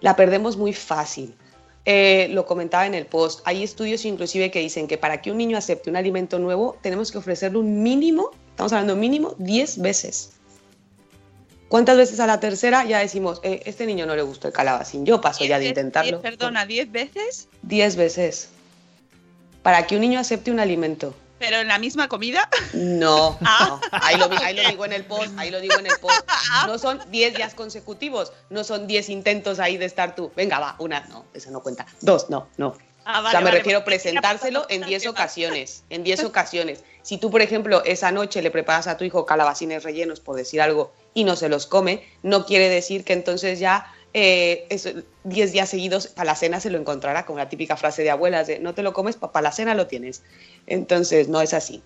[0.00, 1.36] La perdemos muy fácil.
[1.84, 5.38] Eh, lo comentaba en el post, hay estudios inclusive que dicen que para que un
[5.38, 10.34] niño acepte un alimento nuevo, tenemos que ofrecerle un mínimo, estamos hablando mínimo, 10 veces.
[11.72, 15.06] ¿Cuántas veces a la tercera ya decimos, eh, este niño no le gusta el calabacín?
[15.06, 16.18] Yo paso ya de Diez- intentarlo.
[16.18, 17.48] diez- perdona, ¿diez veces?
[17.62, 18.50] 10 veces.
[19.62, 21.14] Para que un niño acepte un alimento.
[21.38, 22.46] ¿Pero en la misma comida?
[22.74, 23.66] No, Ah.
[23.70, 23.80] no.
[23.90, 26.20] Ahí, lo, ahí lo digo en el post, ahí lo digo en el post.
[26.66, 30.30] No son 10 días consecutivos, no son 10 intentos ahí de estar tú.
[30.36, 31.86] Venga, va, una, no, eso no cuenta.
[32.02, 32.76] Dos, no, no.
[33.06, 35.10] Ah, o vale, sea, me vale, refiero a presentárselo en pasamos 10 al tema.
[35.24, 36.84] ocasiones, en 10 ocasiones.
[37.00, 40.60] Si tú, por ejemplo, esa noche le preparas a tu hijo calabacines rellenos, por decir
[40.60, 44.90] algo, y no se los come, no quiere decir que entonces ya eh, eso,
[45.24, 48.46] 10 días seguidos para la cena se lo encontrará, como la típica frase de abuelas
[48.46, 50.22] de no te lo comes, para la cena lo tienes.
[50.66, 51.82] Entonces, no es así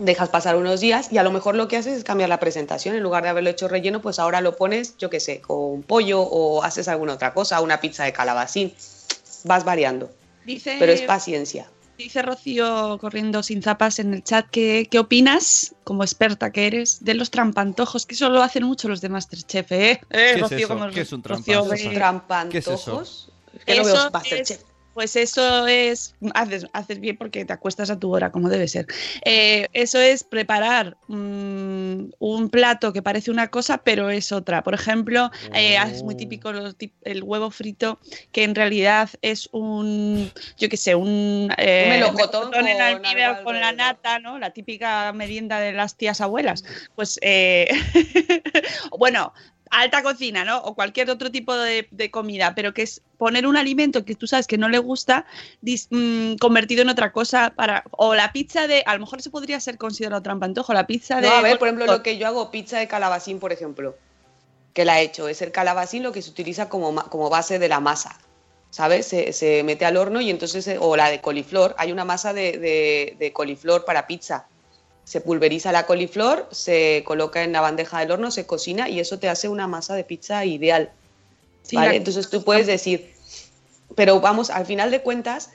[0.00, 2.96] dejas pasar unos días y a lo mejor lo que haces es cambiar la presentación.
[2.96, 6.22] En lugar de haberlo hecho relleno, pues ahora lo pones, yo qué sé, con pollo
[6.22, 8.72] o haces alguna otra cosa, una pizza de calabacín.
[9.44, 10.10] Vas variando,
[10.44, 11.68] Dice, pero es paciencia.
[11.98, 17.04] Dice Rocío corriendo sin zapas en el chat que qué opinas, como experta que eres,
[17.04, 19.90] de los trampantojos, que eso lo hacen mucho los de Masterchef, ¿eh?
[19.92, 20.68] Eh, ¿Qué es Rocío, eso?
[20.68, 21.74] como ¿Qué es un trampantojo?
[21.94, 23.28] Trampantojos.
[23.56, 24.50] Es que no Eso veo Masterchef.
[24.60, 28.68] es- Pues eso es, haces, haces bien porque te acuestas a tu hora, como debe
[28.68, 28.86] ser.
[29.24, 34.62] Eh, eso es preparar mm, un plato que parece una cosa, pero es otra.
[34.62, 38.00] Por ejemplo, eh, es muy típico los tip- el huevo frito,
[38.32, 43.30] que en realidad es un, yo qué sé, un, eh, Un melocotón en con almíbar
[43.30, 44.38] algo con la nata, ¿no?
[44.38, 46.64] La típica merienda de las tías abuelas.
[46.94, 47.68] Pues, eh,
[48.98, 49.32] bueno,
[49.72, 50.58] alta cocina, ¿no?
[50.62, 54.26] O cualquier otro tipo de, de comida, pero que es poner un alimento que tú
[54.26, 55.24] sabes que no le gusta,
[55.62, 57.82] dis- mm, convertido en otra cosa para.
[57.90, 58.84] O la pizza de.
[58.86, 61.26] A lo mejor eso podría ser considerado trampantojo, la pizza de.
[61.28, 63.96] No, a ver, por ejemplo, lo que yo hago, pizza de calabacín, por ejemplo,
[64.74, 67.68] que la he hecho, es el calabacín lo que se utiliza como, como base de
[67.68, 68.18] la masa,
[68.70, 69.06] ¿sabes?
[69.06, 72.32] Se, se mete al horno y entonces, eh, o la de coliflor, hay una masa
[72.32, 74.46] de, de- de coliflor para pizza.
[75.04, 79.18] Se pulveriza la coliflor, se coloca en la bandeja del horno, se cocina y eso
[79.18, 80.90] te hace una masa de pizza ideal.
[81.62, 81.96] Sí, ¿vale?
[81.96, 83.12] Entonces tú puedes decir,
[83.94, 85.50] pero vamos, al final de cuentas,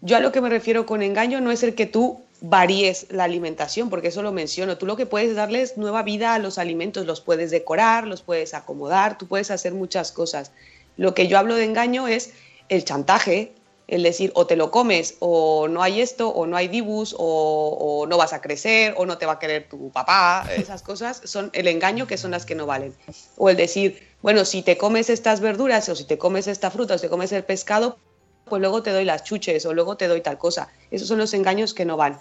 [0.00, 3.24] yo a lo que me refiero con engaño no es el que tú varíes la
[3.24, 4.78] alimentación, porque eso lo menciono.
[4.78, 8.22] Tú lo que puedes darle es nueva vida a los alimentos, los puedes decorar, los
[8.22, 10.52] puedes acomodar, tú puedes hacer muchas cosas.
[10.96, 12.32] Lo que yo hablo de engaño es
[12.68, 13.52] el chantaje,
[13.88, 17.76] el decir o te lo comes o no hay esto o no hay dibus o,
[17.80, 21.22] o no vas a crecer o no te va a querer tu papá, esas cosas
[21.24, 22.94] son el engaño que son las que no valen.
[23.36, 26.94] O el decir, bueno, si te comes estas verduras o si te comes esta fruta
[26.94, 27.98] o si te comes el pescado,
[28.44, 30.68] pues luego te doy las chuches o luego te doy tal cosa.
[30.90, 32.18] Esos son los engaños que no van.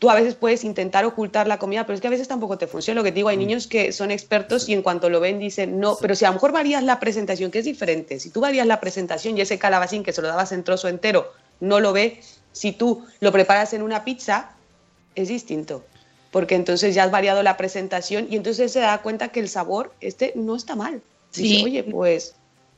[0.00, 2.66] Tú a veces puedes intentar ocultar la comida, pero es que a veces tampoco te
[2.66, 2.98] funciona.
[3.00, 5.78] Lo que te digo, hay niños que son expertos y en cuanto lo ven dicen,
[5.78, 8.66] no, pero si a lo mejor varías la presentación, que es diferente, si tú varías
[8.66, 12.20] la presentación y ese calabacín que se lo dabas en trozo entero no lo ve,
[12.52, 14.52] si tú lo preparas en una pizza,
[15.14, 15.84] es distinto.
[16.30, 19.92] Porque entonces ya has variado la presentación y entonces se da cuenta que el sabor
[20.00, 21.02] este no está mal.
[21.34, 21.62] Dice, Sí.
[21.64, 22.34] oye, pues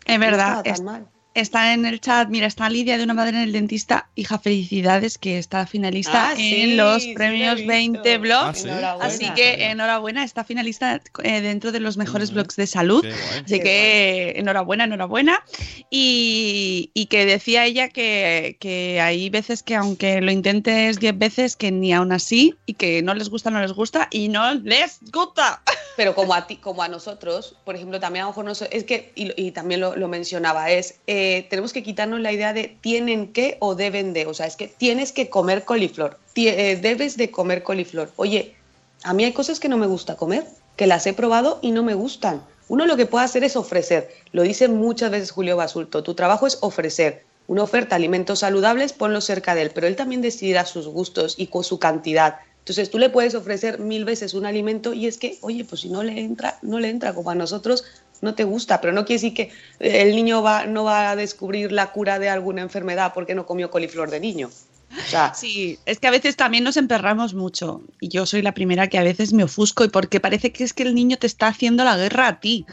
[0.07, 0.47] Es no verdad.
[0.49, 1.07] estaba tan es- mal.
[1.35, 5.17] Está en el chat, mira, está Lidia de una madre en el dentista, hija, felicidades,
[5.17, 7.69] que está finalista Ah, en los sí lo premios visto.
[7.73, 8.45] 20 Blog.
[8.49, 8.69] Ah, sí.
[8.69, 9.05] Enhorabuena.
[9.07, 12.35] Así que enhorabuena, está finalista eh, dentro de los mejores Mm.
[12.35, 13.05] blogs de salud.
[13.45, 15.43] Así Qué que enhorabuena, enhorabuena.
[15.91, 21.57] Y, y que decía ella que, que hay veces que aunque lo intentes 10 veces,
[21.57, 24.99] que ni aún así, y que no les gusta, no les gusta, y no les
[25.13, 25.63] gusta.
[25.97, 28.85] Pero como a ti, como a nosotros, por ejemplo, también a lo mejor nos, es
[28.85, 32.77] que, y, y también lo, lo mencionaba, es eh, tenemos que quitarnos la idea de
[32.81, 34.27] tienen que o deben de.
[34.27, 38.11] O sea, es que tienes que comer coliflor, eh, debes de comer coliflor.
[38.17, 38.55] Oye,
[39.03, 40.45] a mí hay cosas que no me gusta comer,
[40.77, 42.43] que las he probado y no me gustan.
[42.69, 44.11] Uno lo que puede hacer es ofrecer.
[44.33, 46.03] Lo dice muchas veces Julio Basulto.
[46.03, 47.25] Tu trabajo es ofrecer.
[47.49, 51.49] Una oferta, alimentos saludables, ponlo cerca de él, pero él también decidirá sus gustos y
[51.49, 52.37] con su cantidad.
[52.61, 55.89] Entonces tú le puedes ofrecer mil veces un alimento y es que, oye, pues si
[55.89, 57.85] no le entra, no le entra como a nosotros,
[58.23, 61.71] no te gusta, pero no quiere decir que el niño va, no va a descubrir
[61.73, 64.49] la cura de alguna enfermedad porque no comió coliflor de niño.
[64.49, 67.83] O sea, Sí, es que a veces también nos emperramos mucho.
[68.01, 70.73] Y yo soy la primera que a veces me ofusco y porque parece que es
[70.73, 72.65] que el niño te está haciendo la guerra a ti.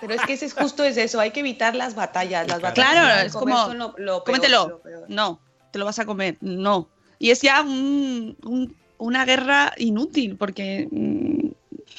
[0.00, 2.46] pero es que ese es justo es eso, hay que evitar las batallas.
[2.48, 5.06] Las batallas Claro, es como, lo- lo peor.
[5.08, 5.40] No,
[5.72, 6.36] te lo vas a comer.
[6.40, 6.88] No.
[7.18, 11.17] Y es ya un- un- una guerra inútil porque mm,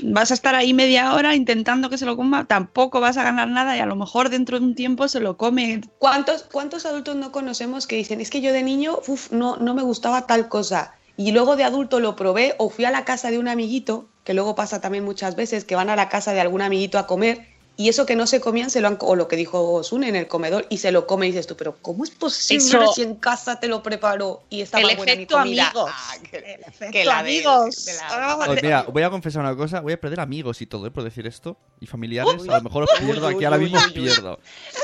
[0.04, 3.48] vas a estar ahí media hora intentando que se lo coma, tampoco vas a ganar
[3.48, 5.82] nada y a lo mejor dentro de un tiempo se lo come.
[5.98, 9.74] ¿Cuántos, ¿Cuántos adultos no conocemos que dicen, es que yo de niño uf, no, no
[9.74, 10.94] me gustaba tal cosa?
[11.18, 14.34] Y luego de adulto lo probé o fui a la casa de un amiguito, que
[14.34, 17.59] luego pasa también muchas veces, que van a la casa de algún amiguito a comer
[17.82, 20.18] y eso que no se comían se lo han, o lo que dijo Sune en
[20.18, 23.04] el comedor y se lo come y dices tú, pero ¿cómo es posible Eso- si
[23.04, 25.68] en casa te lo preparó y estaba El buena mi efecto comida?
[25.70, 25.90] amigos.
[25.94, 27.86] Ah, que- El efecto que la amigos.
[27.86, 30.88] de la- Pues mira, voy a confesar una cosa, voy a perder amigos y todo,
[30.88, 30.92] ¿eh?
[30.92, 31.56] por decir esto.
[31.80, 34.40] Y familiares, a lo mejor os pierdo, aquí ahora mismo os pierdo.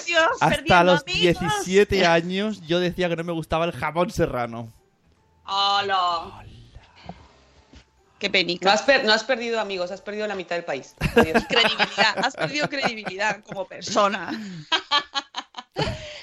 [0.05, 1.21] Dios, Hasta los amigos.
[1.21, 4.71] 17 años yo decía que no me gustaba el jamón serrano.
[5.45, 6.45] Hola.
[8.19, 8.71] Qué No penica.
[8.73, 10.95] has, per- no has perdido amigos, has perdido la mitad del país.
[11.15, 11.43] Adiós.
[11.49, 14.32] credibilidad, has perdido credibilidad como persona.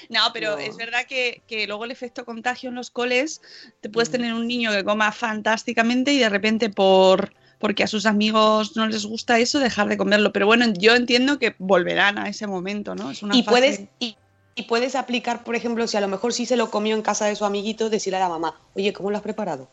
[0.09, 0.57] No, pero No.
[0.59, 3.41] es verdad que, que luego el efecto contagio en los coles,
[3.81, 8.05] te puedes tener un niño que coma fantásticamente y de repente por porque a sus
[8.05, 10.33] amigos no les gusta eso, dejar de comerlo.
[10.33, 13.09] Pero bueno, yo entiendo que volverán a ese momento, ¿no?
[13.09, 14.17] Es una y fase- puedes y,
[14.55, 17.25] y puedes aplicar, por ejemplo, si a lo mejor sí se lo comió en casa
[17.25, 19.69] de su amiguito, decirle a la mamá, oye, ¿cómo lo has preparado?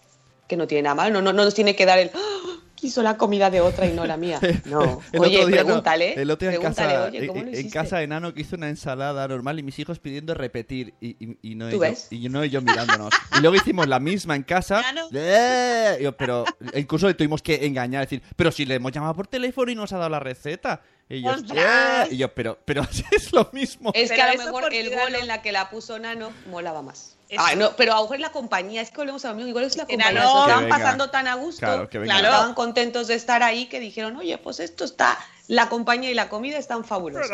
[0.51, 3.03] Que no tiene nada mal, no, no, no nos tiene que dar el "Ah, quiso
[3.05, 4.41] la comida de otra y no la mía.
[4.65, 6.15] No, El oye, otro día no, pregúntale.
[6.15, 7.73] el otro día en casa, oye, ¿cómo en, lo en hiciste?
[7.79, 11.39] casa de Nano que hizo una ensalada normal y mis hijos pidiendo repetir y, y-
[11.41, 12.09] y no, y ¿Tú yo, ves?
[12.11, 13.15] y no y yo mirándonos.
[13.37, 14.81] Y luego hicimos la misma en casa.
[14.83, 15.03] Nano.
[15.13, 15.99] ¡Eh!
[16.01, 19.29] Y yo, pero incluso le tuvimos que engañar, decir, pero si le hemos llamado por
[19.29, 20.83] teléfono y nos ha dado la receta.
[21.09, 22.09] Y yo, ¡Ostras!
[22.11, 22.15] "Eh".
[22.15, 22.83] y yo pero, pero
[23.13, 23.93] es lo mismo.
[23.95, 26.83] Es que Pero a lo mejor el gol en la que la puso Nano molaba
[26.83, 27.17] más.
[27.39, 29.49] Ah, no, pero a lo mejor es la compañía, es que volvemos a lo mismo,
[29.51, 30.77] igual es la compañía, Que estaban venga.
[30.77, 32.15] pasando tan a gusto, Claro, que venga.
[32.19, 32.29] Claro.
[32.35, 36.29] estaban contentos de estar ahí que dijeron, oye, pues esto está, la compañía y la
[36.29, 37.31] comida están fabulosas.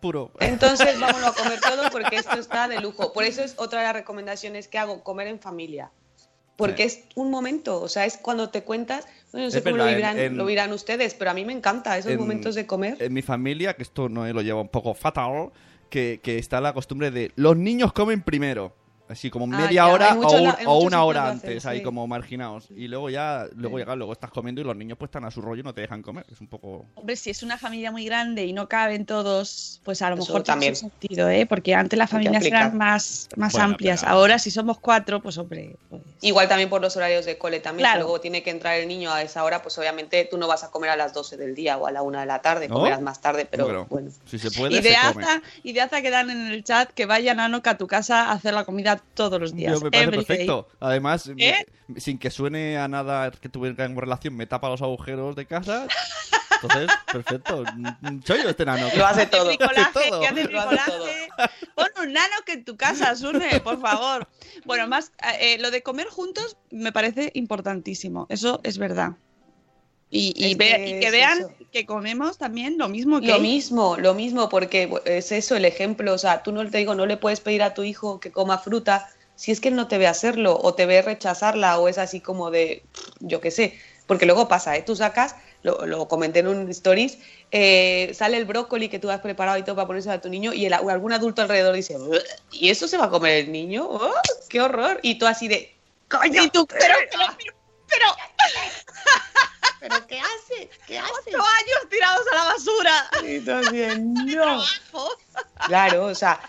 [0.00, 0.30] Puro.
[0.40, 3.12] Entonces vámonos a comer todo porque esto está de lujo.
[3.12, 5.90] Por eso es otra de las recomendaciones que hago, comer en familia.
[6.56, 9.76] Porque es un momento, o sea, es cuando te cuentas, bueno, no sé Es cómo
[9.76, 12.66] lo vivirán, en- lo vivirán ustedes, pero a mí me encanta esos en- momentos de
[12.66, 12.96] comer.
[13.00, 15.50] En mi familia, que esto no lo lleva un poco fatal,
[15.88, 18.74] que, que está la costumbre de los niños comen primero.
[19.08, 21.82] Así como Ah, media ya, hora o, un- o una hora antes, ahí sí.
[21.84, 22.66] como marginados.
[22.70, 25.40] Y luego ya, luego llega, luego estás comiendo y los niños pues están a su
[25.40, 26.26] rollo y no te dejan comer.
[26.30, 26.84] Es un poco...
[26.94, 30.26] Hombre, si es una familia muy grande y no caben todos, pues a lo Eso
[30.26, 30.74] mejor también.
[30.74, 31.46] tiene sentido, ¿eh?
[31.46, 34.00] Porque antes las familias eran más, más Bueno, amplias.
[34.00, 36.02] pero- Ahora, si somos cuatro, pues hombre, pues...
[36.20, 38.00] Igual también por los horarios de cole también, Claro.
[38.00, 40.64] si luego tiene que entrar el niño a esa hora, pues obviamente tú no vas
[40.64, 42.74] a comer a las 12 del día o a la 1 de la tarde, ¿No?
[42.74, 44.10] comerás más tarde, pero Bueno, bueno.
[44.26, 45.24] Si se puede, Y de, se come.
[45.24, 47.86] Aza, y de Aza que dan en el chat que vayan a Noca a tu
[47.86, 49.72] casa a hacer la comida todos los días.
[49.72, 50.68] Yo me parece perfecto.
[50.80, 51.66] Además, me- ¿Eh?
[51.96, 55.86] sin que suene a nada que tuvieran relación, me tapa los agujeros de casa.
[56.62, 57.64] Entonces, perfecto.
[58.24, 58.88] Soy yo este nano.
[58.96, 59.46] Lo hace Hace todo.
[59.46, 60.20] bricolaje, todo.
[60.20, 61.28] que hace Lo hace bricolaje.
[61.74, 64.26] Pon un nano que en tu casa, Sune, por favor.
[64.64, 68.26] Bueno, más eh, lo de comer juntos me parece importantísimo.
[68.28, 69.12] Eso es verdad.
[70.10, 71.50] Y, y Es ve- que y que es vean eso.
[71.70, 76.12] Que comemos también lo mismo que Lo mismo, lo mismo, porque es eso el ejemplo.
[76.14, 78.58] O sea, tú no te digo, no le puedes pedir a tu hijo que coma
[78.58, 81.98] fruta si es que él no te ve hacerlo o te ve rechazarla o es
[81.98, 82.82] así como de,
[83.20, 83.78] yo qué sé.
[84.06, 84.82] Porque luego pasa, ¿eh?
[84.82, 87.18] Tú sacas, lo, lo comenté en un stories,
[87.50, 90.52] eh, sale el brócoli que tú has preparado y todo para ponerse a tu niño
[90.54, 92.16] y el- algún adulto alrededor dice, "Ugh,
[92.50, 93.86] ¿y eso se va a comer el niño?
[93.88, 94.12] ¡Oh,
[94.48, 94.98] ¡Qué horror!
[95.02, 95.78] Y tú así de,
[96.08, 96.42] ¡coño!
[96.42, 97.52] Y tú, pero, pero, pero,
[97.86, 98.06] ¿Pero
[100.06, 100.68] qué haces?
[100.86, 101.14] ¿Qué haces?
[101.28, 103.10] ocho años tirados a la basura.
[103.26, 104.62] Y tú así de, no.
[105.66, 106.40] Claro, o sea,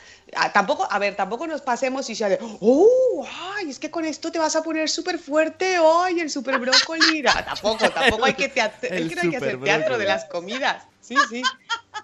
[0.54, 4.32] tampoco, a ver, tampoco nos pasemos y sea de, oh, ay, es que con esto
[4.32, 7.22] te vas a poner súper fuerte, ay, el super brócoli.
[7.24, 10.00] No, tampoco, tampoco hay que, teat- El es que no hay que hacer teatro brócoli.
[10.00, 10.84] de las comidas.
[11.02, 11.42] Sí, sí.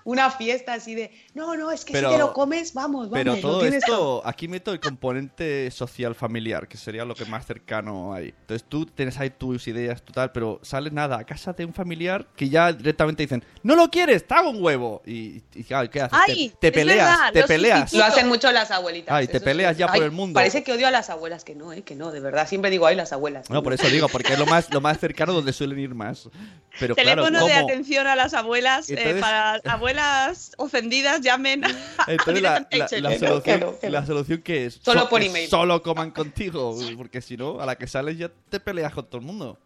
[0.04, 3.14] Una fiesta así de, no, no, es que Pero- si te lo comes, vamos, vamos.
[3.14, 4.18] Pero todo tienes todo".
[4.20, 8.34] esto, aquí meto el componente social familiar, que sería lo que más cercano hay.
[8.42, 11.74] Entonces tú tienes ahí tus ideas, tu tal, pero sales nada a casa de un
[11.74, 15.02] familiar que ya directamente dicen, no lo quieres, te hago un huevo.
[15.06, 16.12] Y, y ¿qué haces?
[16.28, 17.94] Ay, te, te peleas, verdad, te peleas.
[17.94, 19.14] Lo hacen mucho las abuelitas.
[19.16, 19.80] Ay, te peleas sí.
[19.80, 20.34] ya por Ay, el mundo.
[20.36, 22.48] Parece que odio a las abuelas, que no, eh, que no, de verdad.
[22.48, 23.50] Siempre digo, ay, las abuelas.
[23.50, 26.30] No, por eso digo, porque es lo más, lo más cercano donde suelen ir más.
[26.80, 28.90] Pero Teléfono claro, de atención a las abuelas.
[28.90, 29.85] eh, Entonces- para abuelas
[30.58, 31.64] ofendidas, llamen.
[31.66, 31.72] a-
[32.08, 33.92] Entonces la, la- solución, que no, que no.
[33.94, 35.50] la solución que es Solo So- por email.
[35.50, 39.18] Solo coman contigo, porque si no, a la que sales ya te peleas con todo
[39.20, 39.58] el mundo.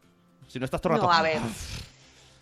[0.47, 1.38] Si no estás todo el No, a ver.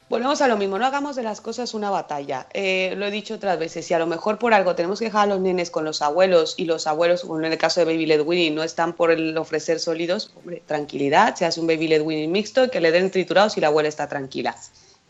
[0.10, 2.48] Volvemos a lo mismo, no hagamos de las cosas una batalla.
[2.54, 5.24] Eh, lo he dicho otras veces, si a lo mejor por algo tenemos que dejar
[5.24, 8.06] a los nenes con los abuelos y los abuelos, como en el caso de Baby
[8.06, 12.02] Led Winning, no están por el ofrecer sólidos, hombre, tranquilidad, se hace un Baby Led
[12.04, 14.56] Winning mixto que le den triturados y la abuela está tranquila.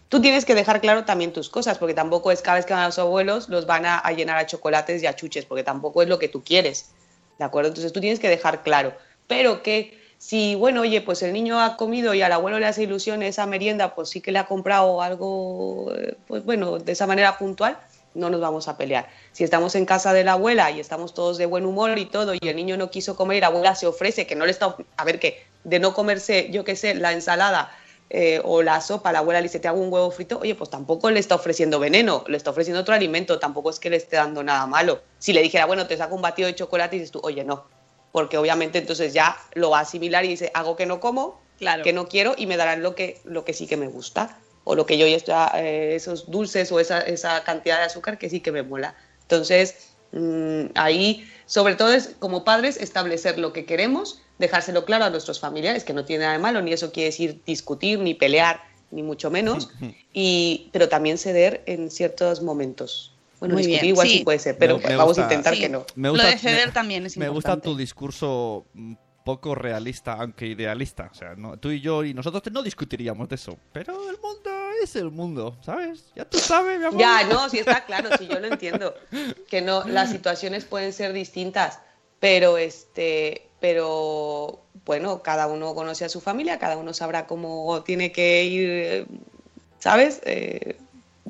[0.09, 2.83] Tú tienes que dejar claro también tus cosas, porque tampoco es cada vez que van
[2.83, 6.07] a los abuelos los van a, llenar a chocolates y a chuches, porque tampoco es
[6.07, 6.91] lo que tú quieres,
[7.37, 7.69] ¿de acuerdo?
[7.69, 8.93] Entonces tú tienes que dejar claro,
[9.27, 12.83] pero que si, bueno, oye, pues el niño ha comido y al abuelo le hace
[12.83, 17.05] ilusión esa merienda, pues sí que le ha comprado algo, eh, pues bueno, de esa
[17.05, 17.77] manera puntual,
[18.13, 19.09] no nos vamos a pelear.
[19.33, 22.33] Si estamos en casa de la abuela y estamos todos de buen humor y todo,
[22.33, 24.75] y el niño no quiso comer y la abuela se ofrece, que no le está,
[24.95, 27.71] a ver qué, de no comerse, yo qué sé, la ensalada
[28.09, 30.69] eh, o la sopa, la abuela le dice, te hago un huevo frito, oye, pues
[30.69, 34.15] tampoco le está ofreciendo veneno, le está ofreciendo otro alimento, tampoco es que le esté
[34.15, 35.01] dando nada malo.
[35.19, 37.65] Si le dijera, bueno, te saco un batido de chocolate y dices tú, oye, no,
[38.11, 41.83] porque obviamente entonces ya lo va a asimilar y dice, hago que no como, Claro.
[41.83, 44.75] que no quiero y me darán lo que, lo que sí que me gusta, o
[44.75, 48.29] lo que yo ya estoy, eh, esos dulces o esa, esa cantidad de azúcar que
[48.29, 48.95] sí que me mola.
[49.23, 55.09] Entonces, mm, ahí, sobre todo es como padres, establecer lo que queremos, dejárselo claro a
[55.09, 58.61] nuestros familiares, que no tiene nada de malo, ni eso quiere decir discutir, ni pelear,
[58.91, 59.69] ni mucho menos,
[60.13, 63.13] y, pero también ceder en ciertos momentos.
[63.39, 64.17] Bueno, Muy discutir bien, igual sí.
[64.19, 65.59] sí puede ser, pero Me- me vamos gusta- a intentar Sí.
[65.61, 65.85] que no.
[65.95, 67.69] Me Lo gusta, de ceder me- también es Me gusta importante.
[67.69, 71.09] tu discurso un poco realista, aunque idealista.
[71.11, 73.57] O sea, no- tú y yo y nosotros no discutiríamos de eso.
[73.73, 74.49] Pero el mundo
[74.81, 76.05] es el mundo, ¿sabes?
[76.15, 76.99] Ya tú sabes, mi amor.
[76.99, 78.95] Ya, no, sí está claro, sí yo lo entiendo.
[79.49, 81.79] Que no, las situaciones pueden ser distintas,
[82.19, 88.11] pero este, pero bueno, cada uno conoce a su familia, cada uno sabrá cómo tiene
[88.11, 89.07] que ir,
[89.79, 90.21] ¿sabes?
[90.25, 90.77] Eh,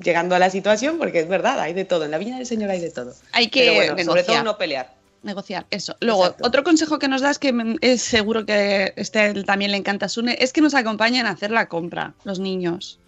[0.02, 2.06] llegando a la situación, porque es verdad, hay de todo.
[2.06, 3.14] En la viña del Señor hay de todo.
[3.32, 4.94] Hay que Pero bueno, sobre todo no pelear.
[5.24, 5.96] negociar eso.
[6.00, 6.48] Luego, Exacto.
[6.48, 10.38] otro consejo que nos das que es seguro que este también le encanta a Sune,
[10.40, 13.00] es que nos acompañen a hacer la compra, los niños.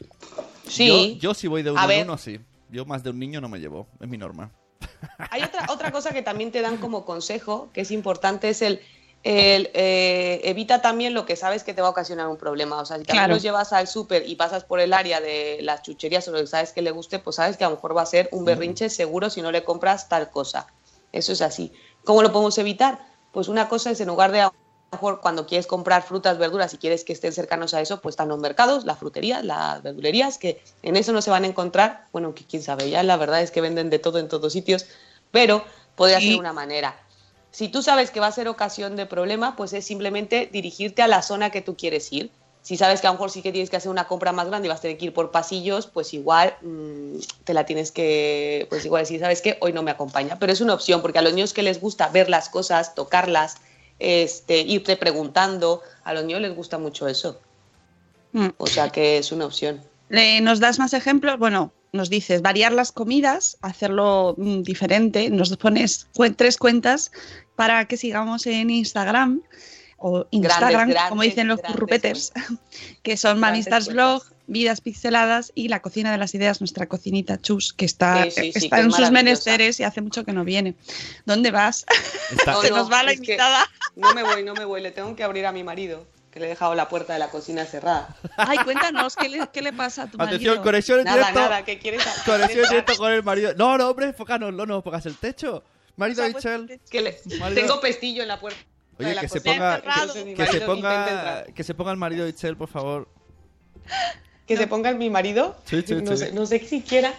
[0.67, 1.17] Sí.
[1.21, 2.39] Yo, yo si voy de uno A en uno, sí.
[2.71, 4.51] Yo más de un niño no me llevo, es mi norma.
[5.31, 8.81] Hay otra, otra cosa que también te dan como consejo, que es importante, es el,
[9.23, 12.79] el, eh, evita también lo que sabes que te va a ocasionar un problema.
[12.81, 13.33] O sea, si también Claro.
[13.33, 16.47] los llevas al súper y pasas por el área de las chucherías o lo que
[16.47, 18.89] sabes que le guste, pues sabes que a lo mejor va a ser un berrinche
[18.89, 20.67] seguro si no le compras tal cosa.
[21.11, 21.73] Eso es así.
[22.05, 22.99] ¿Cómo lo podemos evitar?
[23.31, 24.53] Pues una cosa es en lugar de a lo
[24.91, 28.29] mejor cuando quieres comprar frutas, verduras y quieres que estén cercanos a eso, pues están
[28.29, 32.33] los mercados, las fruterías, las verdulerías, que en eso no se van a encontrar, bueno,
[32.33, 34.87] que quién sabe, ya la verdad es que venden de todo en todos sitios,
[35.29, 35.63] pero
[35.95, 36.29] podría Sí.
[36.31, 36.99] ser una manera.
[37.59, 41.09] Si tú sabes que va a ser ocasión de problema, pues es simplemente dirigirte a
[41.09, 42.31] la zona que tú quieres ir.
[42.61, 44.67] Si sabes que a lo mejor sí que tienes que hacer una compra más grande
[44.67, 48.65] y vas a tener que ir por pasillos, pues igual mm, te la tienes que,
[48.69, 49.57] pues igual decir, ¿sabes qué?
[49.59, 50.39] Hoy no me acompaña.
[50.39, 53.57] Pero es una opción, porque a los niños que les gusta ver las cosas, tocarlas,
[53.99, 57.41] este, irte preguntando, a los niños les gusta mucho eso.
[58.31, 58.51] Mm.
[58.57, 59.81] O sea que es una opción.
[60.07, 61.37] Le- ¿Nos das más ejemplos?
[61.37, 65.29] Bueno, nos dices variar las comidas, hacerlo mm, diferente.
[65.29, 67.11] Nos pones tres cuentas
[67.55, 69.41] para que sigamos en Instagram
[69.97, 72.33] o Instagram, grandes, como dicen los grandes currupetes,
[73.03, 74.23] que son Mamistars Blog.
[74.49, 78.41] Vidas Pixeladas y La Cocina de las Ideas, nuestra cocinita chus, que está, Sí, sí,
[78.41, 80.73] sí, está que es en sus menesteres y hace mucho que no viene.
[81.25, 81.85] ¿Dónde vas?
[82.29, 83.69] Se no, nos va la invitada.
[83.95, 86.45] No me voy, no me voy, le tengo que abrir a mi marido, que le
[86.45, 88.15] he dejado la puerta de la cocina cerrada.
[88.37, 90.63] Ay, cuéntanos, ¿qué le, qué le pasa a tu Atención, marido?
[90.63, 91.39] conexión en Nada, directo.
[91.39, 93.53] nada, ¿qué quieres Conexión en directo con el marido.
[93.57, 95.63] No, no, hombre, enfócanos, no, no, pongas el techo.
[95.95, 96.79] Marido Se ha puesto el Michel.
[96.79, 96.91] techo.
[96.91, 98.59] Que le- Marido- Tengo pestillo en la puerta.
[98.99, 102.57] Oye, de que se ponga, que, se ponga, que se ponga el marido de Itzel,
[102.57, 103.07] por favor.
[104.49, 105.55] Que se ponga en mi marido.
[105.63, 106.25] Sí, sí, no, sí.
[106.25, 107.13] Sé, no sé si quiera.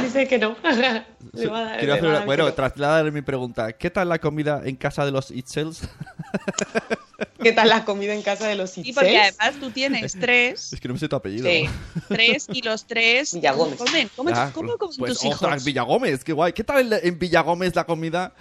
[0.00, 0.56] Dice que no.
[1.32, 2.54] Le va a dar- Quiero le hacer va a una- bueno, no.
[2.54, 3.72] trasladar mi pregunta.
[3.72, 5.82] ¿Qué tal la comida en casa de los Itzels?
[7.42, 8.94] ¿Qué tal la comida en casa de los Sí, Itzel?
[8.94, 11.48] porque además tú tienes tres, Es que no me sé tu apellido.
[11.48, 11.68] Sí.
[12.08, 13.76] tres y los tres Villagómez.
[13.78, 14.10] comen.
[14.16, 15.34] ¿Cómo, Ah, cómo comen pues, tus hijos?
[15.42, 16.52] ostras, Villagómez, qué guay.
[16.52, 18.32] ¿Qué tal en- en Villagómez la comida?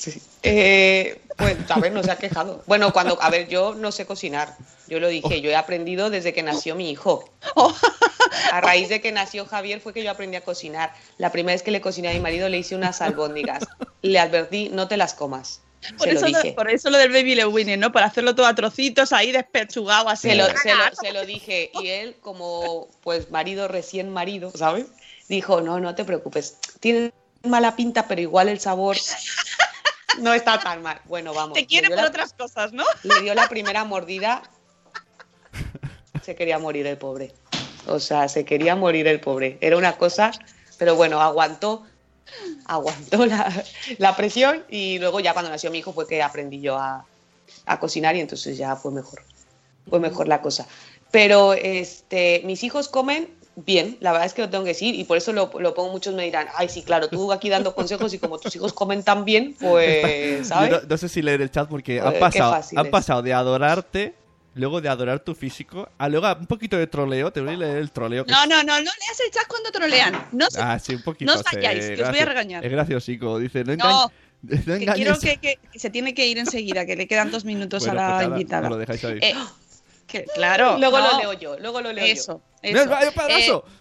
[0.00, 0.22] Sí.
[0.42, 2.62] Eh, pues, a ver, no se ha quejado.
[2.66, 4.56] Bueno, cuando, a ver, yo no sé cocinar.
[4.88, 7.30] Yo lo dije, yo he aprendido desde que nació mi hijo.
[7.54, 7.74] Oh.
[8.52, 10.94] A raíz de que nació Javier fue que yo aprendí a cocinar.
[11.18, 13.64] La primera vez que le cociné a mi marido le hice unas albóndigas.
[14.02, 15.60] Le advertí, no te las comas.
[15.96, 16.52] Por se eso, lo dije.
[16.52, 17.92] por eso lo del baby le winning, ¿no?
[17.92, 20.28] Para hacerlo todo a trocitos ahí despechugado así.
[20.30, 24.86] Se lo, se, lo, se lo dije y él, como pues marido recién marido, ¿sabes?
[25.28, 28.96] Dijo, no, no te preocupes, tiene mala pinta, pero igual el sabor
[30.20, 31.00] no está tan mal.
[31.06, 31.54] Bueno, vamos.
[31.54, 32.84] Te quiere por la- otras cosas, ¿no?
[33.02, 34.42] Le dio la primera mordida,
[36.22, 37.32] se quería morir el pobre.
[37.86, 39.58] O sea, se quería morir el pobre.
[39.60, 40.30] Era una cosa,
[40.78, 41.86] pero bueno, aguantó,
[42.66, 43.64] aguantó la,
[43.98, 47.06] la presión y luego ya cuando nació mi hijo fue que aprendí yo a,
[47.66, 49.22] a cocinar y entonces ya fue mejor.
[49.88, 50.66] Fue mejor la cosa.
[51.10, 53.28] Pero este, mis hijos comen
[53.66, 55.90] Bien, la verdad es que lo tengo que decir y por eso lo, lo pongo.
[55.90, 59.02] Muchos me dirán, ay, sí, claro, tú aquí dando consejos y como tus hijos comen
[59.02, 60.70] tan bien, pues, ¿sabes?
[60.70, 64.14] no, no sé si leer el chat porque Joder, han pasado, han pasado de adorarte,
[64.54, 67.32] luego de adorar tu físico, a luego un poquito de troleo.
[67.32, 68.24] Te voy a leer el troleo.
[68.24, 70.28] que- No, no, no, no leas el chat cuando trolean.
[70.32, 70.60] No sé.
[70.62, 71.32] Ah, sí, un poquito.
[71.32, 72.64] No os vayáis, sí, que os voy a regañar.
[72.64, 73.38] Es graciosico.
[73.38, 74.10] Dice, no, No,
[74.48, 74.66] engañes.
[74.66, 77.30] no que engañes quiero que, que- que se tiene que ir enseguida, que le quedan
[77.30, 78.62] dos minutos Bueno, a la pues nada, invitada.
[78.62, 79.18] no lo dejáis ahí.
[79.22, 79.34] Eh,
[80.06, 80.76] que, claro.
[80.78, 82.40] Luego no, lo leo yo, luego lo leo yo.
[82.62, 82.90] Eso, ¡Mira, eso.
[82.90, 83.64] vaya padrazo!
[83.66, 83.80] Eh,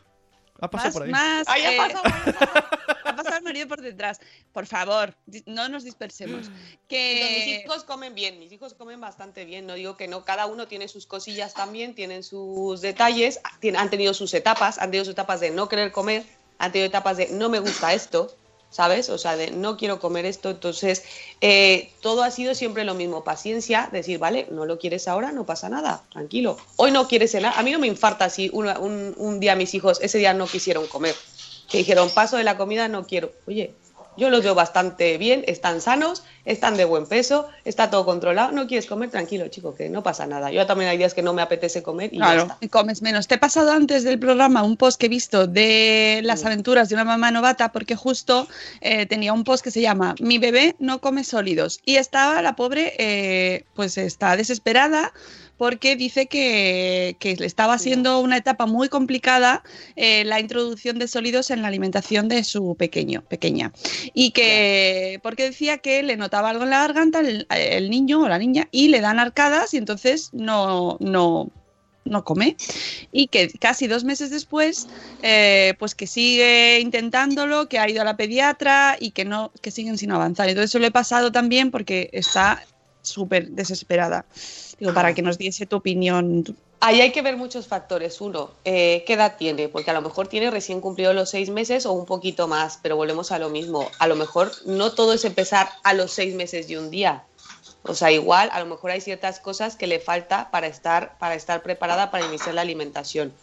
[0.62, 1.12] ha pasado más, por ahí.
[1.12, 2.04] más, Ay, ha eh, pasado,
[3.06, 4.20] ha pasado el marido por detrás.
[4.52, 5.16] Por favor,
[5.46, 6.48] no nos dispersemos.
[6.48, 10.26] Entonces, Que mis hijos comen bien, mis hijos comen bastante bien, no digo que no,
[10.26, 13.40] cada uno tiene sus cosillas también, tienen sus detalles,
[13.78, 16.26] han tenido sus etapas, han tenido sus etapas de no querer comer,
[16.58, 18.36] han tenido etapas de no me gusta esto,
[18.70, 19.10] ¿sabes?
[19.10, 21.04] O sea, de no quiero comer esto, entonces
[21.42, 25.46] eh, todo ha sido siempre lo mismo, paciencia, decir, vale, no lo quieres ahora, no
[25.46, 26.58] pasa nada, tranquilo.
[26.76, 30.00] Hoy no quieres cenar, a mí no me infarta si un, un día mis hijos
[30.02, 31.16] ese día no quisieron comer,
[31.70, 33.32] que dijeron, paso de la comida, no quiero.
[33.48, 33.74] Oye,
[34.20, 38.52] yo los veo bastante bien, están sanos, están de buen peso, está todo controlado.
[38.52, 40.52] No quieres comer, tranquilo, chico, que no pasa nada.
[40.52, 42.58] Yo también hay días que no me apetece comer y ya Claro, está.
[42.62, 43.28] y comes menos.
[43.28, 46.96] Te he pasado antes del programa un post que he visto de las aventuras de
[46.96, 48.48] una mamá novata, porque justo
[48.82, 51.80] eh, tenía un post que se llama Mi bebé no come sólidos.
[51.86, 55.14] Y estaba la pobre, eh, pues está desesperada
[55.60, 59.62] porque dice que, que le estaba siendo una etapa muy complicada
[59.98, 63.74] eh, la introducción de sólidos en la alimentación de su pequeño, pequeña.
[64.14, 68.30] Y que, porque decía que le notaba algo en la garganta el, el niño o
[68.30, 71.52] la niña y le dan arcadas y entonces no, no,
[72.06, 72.56] no come.
[73.12, 74.88] Y que casi dos meses después
[75.24, 79.72] eh, pues que sigue intentándolo que ha ido a la pediatra y que no que
[79.72, 80.48] siguen sin avanzar.
[80.48, 82.64] Entonces eso le he pasado también porque está
[83.02, 84.26] súper desesperada
[84.94, 86.44] para que nos diese tu opinión
[86.82, 88.22] Ahí hay que ver muchos factores.
[88.22, 89.68] Uno, eh, ¿qué edad tiene?
[89.68, 92.96] Porque a lo mejor tiene recién cumplido los seis meses o un poquito más, pero
[92.96, 93.92] volvemos a lo mismo.
[94.00, 97.24] A lo mejor no todo es empezar a los seis meses de un día.
[97.84, 101.36] O sea, igual a lo mejor hay ciertas cosas que le falta para estar, para
[101.36, 103.34] estar preparada para iniciar la alimentación.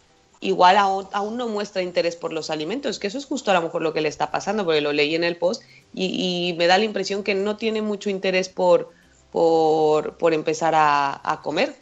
[0.40, 3.62] Igual aún, aún no muestra interés por los alimentos, que eso es justo a lo
[3.62, 5.62] mejor lo que le está pasando, porque lo leí en el post
[5.94, 8.92] y, y me da la impresión que no tiene mucho interés por,
[9.36, 11.74] por, empezar a, comer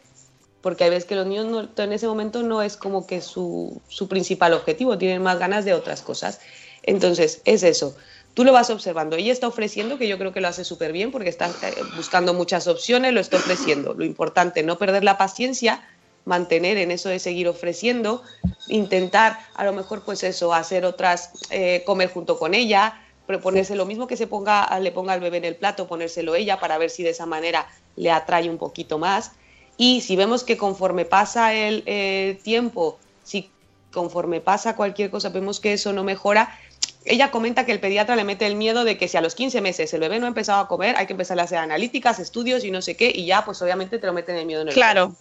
[0.59, 4.09] porque hay veces que los niños en ese momento no es como que su, su
[4.09, 6.41] principal objetivo, tienen más ganas de otras cosas.
[6.83, 7.95] Entonces, es eso.
[8.33, 9.15] Tú lo vas observando.
[9.15, 12.33] Ella está ofreciendo, que yo creo que lo hace súper bien, porque está eh, buscando
[12.33, 13.93] muchas opciones, lo está ofreciendo.
[13.93, 15.87] Lo importante, no perder la paciencia,
[16.25, 18.21] mantener en eso de seguir ofreciendo,
[18.67, 23.85] intentar a lo mejor pues eso, hacer otras, eh, comer junto con ella, proponerse lo
[23.85, 26.89] mismo que se ponga, le ponga al bebé en el plato, ponérselo ella para ver
[26.89, 29.31] si de esa manera le atrae un poquito más.
[29.77, 33.49] Y si vemos que conforme pasa el eh, tiempo, si
[33.91, 36.57] conforme pasa cualquier cosa, vemos que eso no mejora,
[37.03, 39.61] ella comenta que el pediatra le mete el miedo de que si a los 15
[39.61, 42.63] meses el bebé no ha empezado a comer, hay que empezar a hacer analíticas, estudios
[42.63, 44.73] y no sé qué, y ya pues obviamente te lo meten el miedo en el
[44.73, 45.15] claro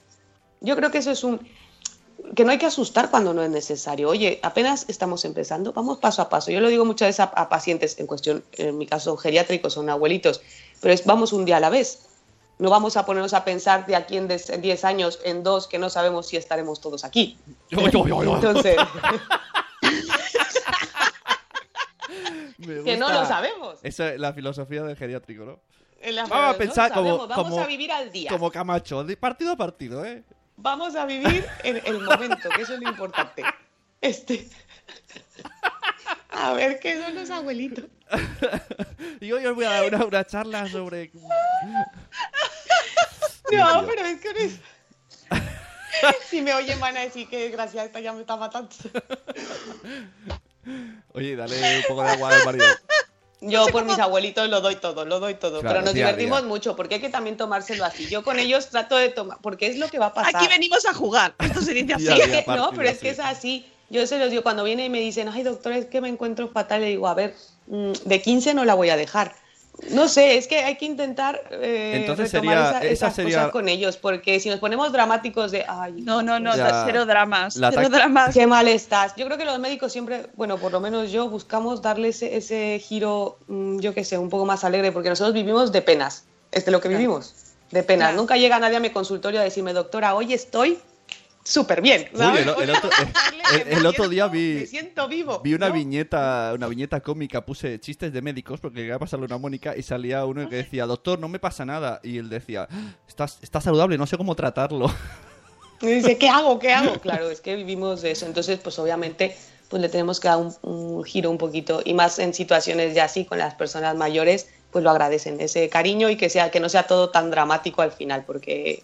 [0.64, 1.40] yo creo que eso es un
[2.34, 4.08] que no hay que asustar cuando no es necesario.
[4.08, 6.50] Oye, apenas estamos empezando, vamos paso a paso.
[6.50, 9.74] Yo lo digo muchas veces a, a pacientes, en cuestión, en mi caso son geriátricos,
[9.74, 10.40] son abuelitos,
[10.80, 12.06] pero es vamos un día a la vez.
[12.58, 15.66] No vamos a ponernos a pensar de aquí en des- en 10 años, en dos,
[15.66, 17.36] que no sabemos si estaremos todos aquí.
[17.68, 18.34] Yo, yo, yo, yo.
[18.36, 18.76] Entonces,
[22.84, 23.78] que no lo sabemos.
[23.82, 25.58] Esa es la filosofía del geriátrico, ¿no?
[26.28, 28.30] Vamos a no pensar como, sabemos, vamos como, a vivir al día.
[28.30, 30.22] como Camacho, de partido a partido, ¿eh?
[30.56, 33.44] Vamos a vivir en el momento, que eso es lo importante.
[34.00, 34.48] Este.
[36.30, 37.86] A ver qué son los abuelitos.
[39.20, 41.10] Y hoy os voy a dar una, una charla sobre...
[43.52, 44.50] No, pero es que.
[46.28, 48.68] Si me oyen van a decir que desgracia esta ya me está matando.
[51.12, 52.66] Oye, dale un poco de agua al marido.
[53.50, 55.60] Yo por mis abuelitos lo doy todo, lo doy todo.
[55.60, 56.48] Claro, pero nos divertimos día.
[56.48, 58.06] mucho porque hay que también tomárselo así.
[58.08, 60.36] Yo con ellos trato de tomar, porque es lo que va a pasar.
[60.36, 63.18] aquí venimos a jugar esto se dice así es que- no, pero es que es
[63.18, 63.66] así.
[63.90, 66.48] Yo se los digo, cuando vienen y me dicen, ay doctor, es que me encuentro
[66.48, 67.34] fatal, le digo, a ver,
[67.66, 69.34] mm, de 15 no la voy a dejar.
[69.90, 73.36] No sé, es que hay que intentar eh, Entonces retomar sería- esa- esa esas sería-
[73.38, 76.84] cosas con ellos, porque si nos ponemos dramáticos de, ay, no no no Ya.
[76.86, 79.14] cero dramas La cero tac- dramas qué mal estás.
[79.16, 82.80] Yo creo que los médicos siempre, bueno, por lo menos yo, buscamos darle ese, ese
[82.82, 86.64] giro, mm, yo qué sé, un poco más alegre, porque nosotros vivimos de penas, es
[86.64, 87.34] de lo que vivimos,
[87.72, 88.08] de penas.
[88.10, 88.16] Claro.
[88.20, 90.78] Nunca llega nadie a mi consultorio a decirme, doctora, hoy estoy
[91.44, 92.08] súper bien.
[92.14, 92.90] Uy, el, el otro,
[93.70, 95.40] el- otro día vi, Me siento vivo.
[95.40, 95.74] vi una ¿no?
[95.74, 100.24] viñeta una viñeta cómica, puse chistes de médicos porque quería pasarle una Mónica y salía
[100.24, 102.00] uno que decía, doctor, no me pasa nada.
[102.02, 102.66] Y él decía,
[103.06, 104.90] está, está saludable, no sé cómo tratarlo.
[105.82, 106.58] Y dice, ¿qué hago?
[106.58, 106.94] ¿Qué hago?
[107.02, 108.24] Claro, es que vivimos de eso.
[108.26, 109.36] Entonces, pues obviamente,
[109.68, 111.82] pues le tenemos que dar un, un giro un poquito.
[111.84, 116.08] Y más en situaciones ya así, con las personas mayores, pues lo agradecen, ese cariño
[116.10, 118.82] y que, sea, que no sea todo tan dramático al final, porque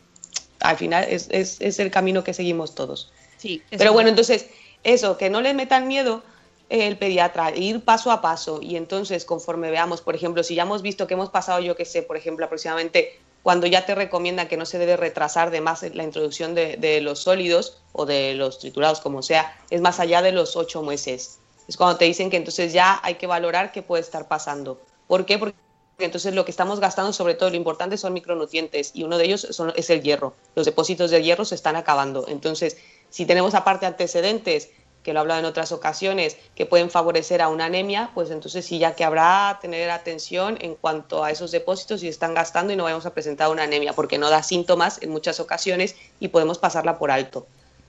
[0.61, 3.11] al final es, es, es el camino que seguimos todos.
[3.37, 4.47] Sí, Pero bueno, entonces,
[4.85, 6.23] eso, que no le metan miedo
[6.69, 10.83] el pediatra, ir paso a paso y entonces conforme veamos, por ejemplo, si ya hemos
[10.83, 14.57] visto que hemos pasado, yo que sé, por ejemplo, aproximadamente cuando ya te recomienda que
[14.57, 18.59] no se debe retrasar de más la introducción de, de los sólidos o de los
[18.59, 21.39] triturados, como sea, es más allá de los ocho meses.
[21.67, 24.81] Es cuando te dicen que entonces ya hay que valorar qué puede estar pasando.
[25.07, 25.39] ¿Por qué?
[25.39, 25.57] Porque
[26.05, 29.47] entonces lo que estamos gastando, sobre todo lo importante, son micronutrientes y uno de ellos
[29.77, 30.35] es el hierro.
[30.55, 32.27] Los depósitos de hierro se están acabando.
[32.29, 32.77] Entonces,
[33.11, 34.71] si tenemos aparte antecedentes,
[35.03, 38.67] que lo he hablado en otras ocasiones, que pueden favorecer a una anemia, pues entonces
[38.67, 42.77] sí ya que habrá tener atención en cuanto a esos depósitos y están gastando y
[42.77, 46.59] no vamos a presentar una anemia, porque no da síntomas en muchas ocasiones y podemos
[46.59, 47.47] pasarla por alto.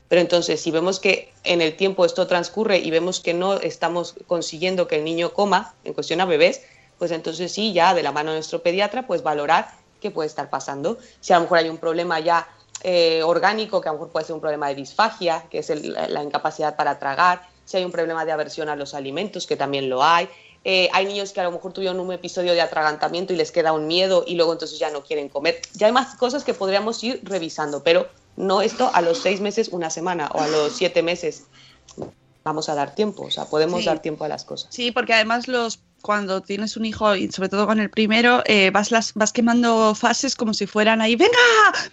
[0.07, 4.15] Pero entonces, si vemos que en el tiempo esto transcurre y vemos que no estamos
[4.27, 6.61] consiguiendo que el niño coma, en cuestión a bebés,
[7.01, 9.67] pues entonces sí, ya de la mano de nuestro pediatra, pues valorar
[9.99, 10.99] qué puede estar pasando.
[11.19, 12.47] Si a lo mejor hay un problema ya
[12.83, 15.93] eh, orgánico, que a lo mejor puede ser un problema de disfagia, que es el-
[15.93, 19.89] la incapacidad para tragar, si hay un problema de aversión a los alimentos, que también
[19.89, 20.29] lo hay.
[20.63, 23.73] Eh, hay niños que a lo mejor tuvieron un episodio de atragantamiento y les queda
[23.73, 25.59] un miedo y luego entonces ya no quieren comer.
[25.73, 29.69] Ya hay más cosas que podríamos ir revisando, pero no esto a los seis meses,
[29.69, 31.45] una semana o a los siete meses.
[32.43, 33.85] Vamos a dar tiempo, o sea, podemos Sí.
[33.87, 34.71] dar tiempo a las cosas.
[34.71, 38.69] Sí, porque además los cuando tienes un hijo y sobre todo con el primero eh,
[38.71, 41.37] vas las vas quemando fases como si fueran ahí venga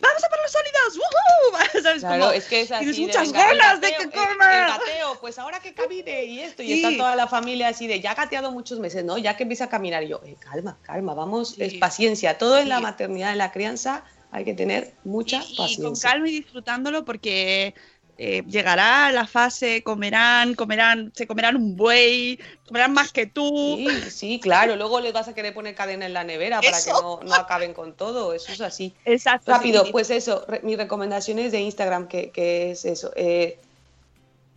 [0.01, 1.83] vamos a por los sólidos ¡Woohoo!
[1.83, 2.01] ¿Sabes?
[2.03, 2.79] Claro, Como es que es así.
[2.81, 6.25] tienes de, muchas venga, ganas de que el- coma El, gateo, pues ahora que camine
[6.25, 6.63] y esto.
[6.63, 6.85] Y Sí.
[6.85, 9.19] está toda la familia así de, ya ha gateado muchos meses, ¿no?
[9.19, 10.03] Ya que empieza a caminar.
[10.03, 11.63] Y yo, eh, calma, calma, vamos, Sí.
[11.63, 12.39] es paciencia.
[12.39, 12.83] Todo en la Sí.
[12.83, 15.85] maternidad, en la crianza, hay que tener mucha y, y paciencia.
[15.85, 17.75] con calma y disfrutándolo porque
[18.19, 23.77] eh, llegará la fase, comerán, comerán, se comerán un buey, comerán más que tú.
[23.79, 24.75] Sí, sí, claro.
[24.75, 27.73] Luego les vas a querer poner cadena en la nevera para que no, no acaben
[27.75, 28.35] con todo.
[28.35, 28.93] Eso es así.
[29.05, 29.51] Exacto.
[29.53, 29.93] Rápido, sí.
[29.93, 33.13] pues eso, re- mis recomendaciones de Instagram, que, que es eso.
[33.15, 33.59] eh,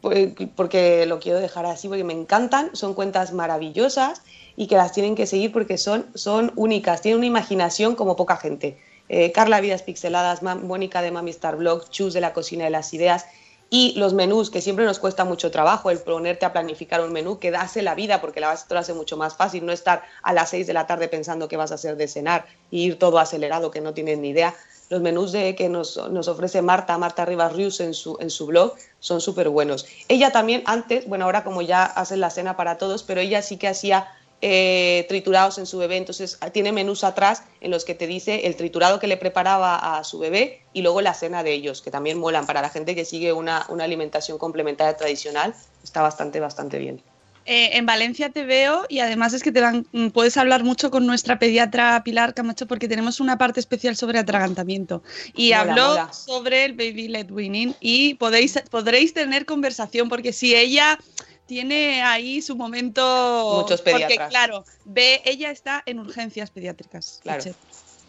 [0.02, 4.24] pues, porque lo quiero dejar así, porque me encantan, son cuentas maravillosas
[4.58, 8.38] y que las tienen que seguir porque son, son únicas, tienen una imaginación como poca
[8.38, 8.80] gente.
[9.10, 12.94] Eh, Carla Vidas Pixeladas, Mónica de Mami Star Blog, Chus de la Cocina de las
[12.94, 13.26] Ideas
[13.74, 17.40] y los menús, que siempre nos cuesta mucho trabajo el ponerte a planificar un menú,
[17.40, 20.04] que hace la vida, porque la base te lo hace mucho más fácil, no estar
[20.24, 23.00] a las 6 de la tarde pensando qué vas a hacer de cenar y ir
[23.00, 24.54] todo acelerado, que no tienes ni idea.
[24.90, 28.46] Los menús de, que nos, nos ofrece Marta, Marta Rivas Rius en su, en su
[28.46, 29.86] blog, son súper buenos.
[30.10, 33.56] Ella también antes, bueno, ahora como ya hacen la cena para todos, pero ella sí
[33.56, 34.10] que hacía
[34.42, 38.48] eh, triturados en su bebé, entonces ah, tiene menús atrás en los que te dice
[38.48, 41.92] el triturado que le preparaba a su bebé y luego la cena de ellos, que
[41.92, 42.46] también molan.
[42.46, 47.02] Para la gente que sigue una, una alimentación complementaria tradicional, está bastante, bastante bien.
[47.46, 50.92] Eh, en Valencia te veo y además es que te van, mm, puedes hablar mucho
[50.92, 55.02] con nuestra pediatra Pilar Camacho porque tenemos una parte especial sobre atragantamiento.
[55.36, 61.00] Y habló sobre el baby led weaning y podéis, podréis tener conversación porque si ella
[61.46, 67.44] tiene ahí su momento Muchos porque claro ve ella está en urgencias pediátricas Claro.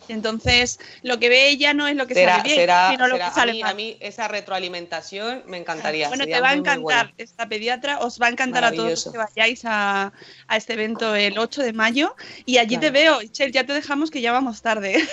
[0.09, 3.15] Entonces lo que ve ella no es lo que será, sale bien será- sino lo
[3.17, 3.71] será- que sale a, mí, mal.
[3.71, 6.09] a mí esa retroalimentación me encantaría.
[6.09, 8.91] Bueno, te va a muy, muy encantar esta pediatra, os va a encantar a todos
[8.91, 10.13] los que vayáis a,
[10.49, 12.15] a este evento el 8 de mayo
[12.47, 13.23] y allí te veo.
[13.23, 15.03] Ichel, ya te dejamos que ya vamos tarde.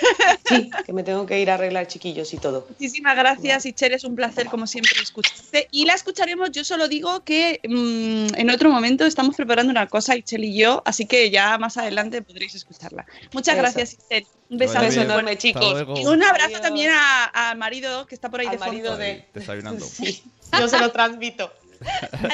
[0.50, 2.66] Sí, que me tengo que ir a arreglar chiquillos y todo.
[2.68, 5.68] Muchísimas gracias, Ichel, es un placer como siempre escucharte.
[5.70, 10.16] Y la escucharemos, yo solo digo que mm, en otro momento estamos preparando una cosa,
[10.16, 13.06] Ichel y yo, así que ya más adelante podréis escucharla.
[13.32, 13.62] Muchas Eso.
[13.62, 14.26] gracias, Ichel.
[14.48, 15.10] Un Que besazo vaya beso bien.
[15.10, 15.72] enorme, Hasta chicos.
[15.72, 15.96] luego.
[15.98, 16.60] Y un abrazo Adiós.
[16.62, 18.72] también a- al marido que está por ahí Al de fondo.
[18.72, 19.84] marido de- Ahí, desayunando.
[19.86, 20.22] Sí,
[20.58, 21.52] yo se lo transmito.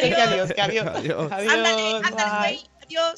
[0.01, 0.87] Que adiós, que adiós.
[0.87, 1.31] Adiós.
[1.33, 2.39] Adiós, Ándale, ándale, bye.
[2.39, 2.67] güey.
[2.85, 3.15] Adiós.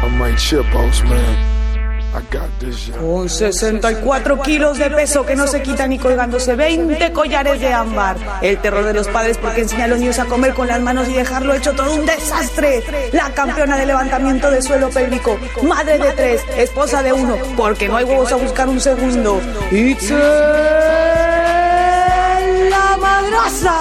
[0.00, 1.67] I'm man.
[2.14, 2.96] I got this, yeah.
[2.96, 8.16] Con 64 kilos de peso que no se quitan y colgándose 20 collares de ámbar.
[8.40, 11.06] El terror de los padres porque enseña a los niños a comer con las manos
[11.08, 12.82] y dejarlo hecho todo un desastre.
[13.12, 15.38] La campeona de levantamiento de suelo pélvico.
[15.62, 19.40] Madre de tres, esposa de uno, porque no hay huevos a buscar un segundo.
[19.70, 20.10] It's
[22.70, 23.76] la madraza.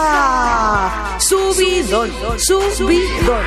[1.19, 3.43] Subidón, subidón.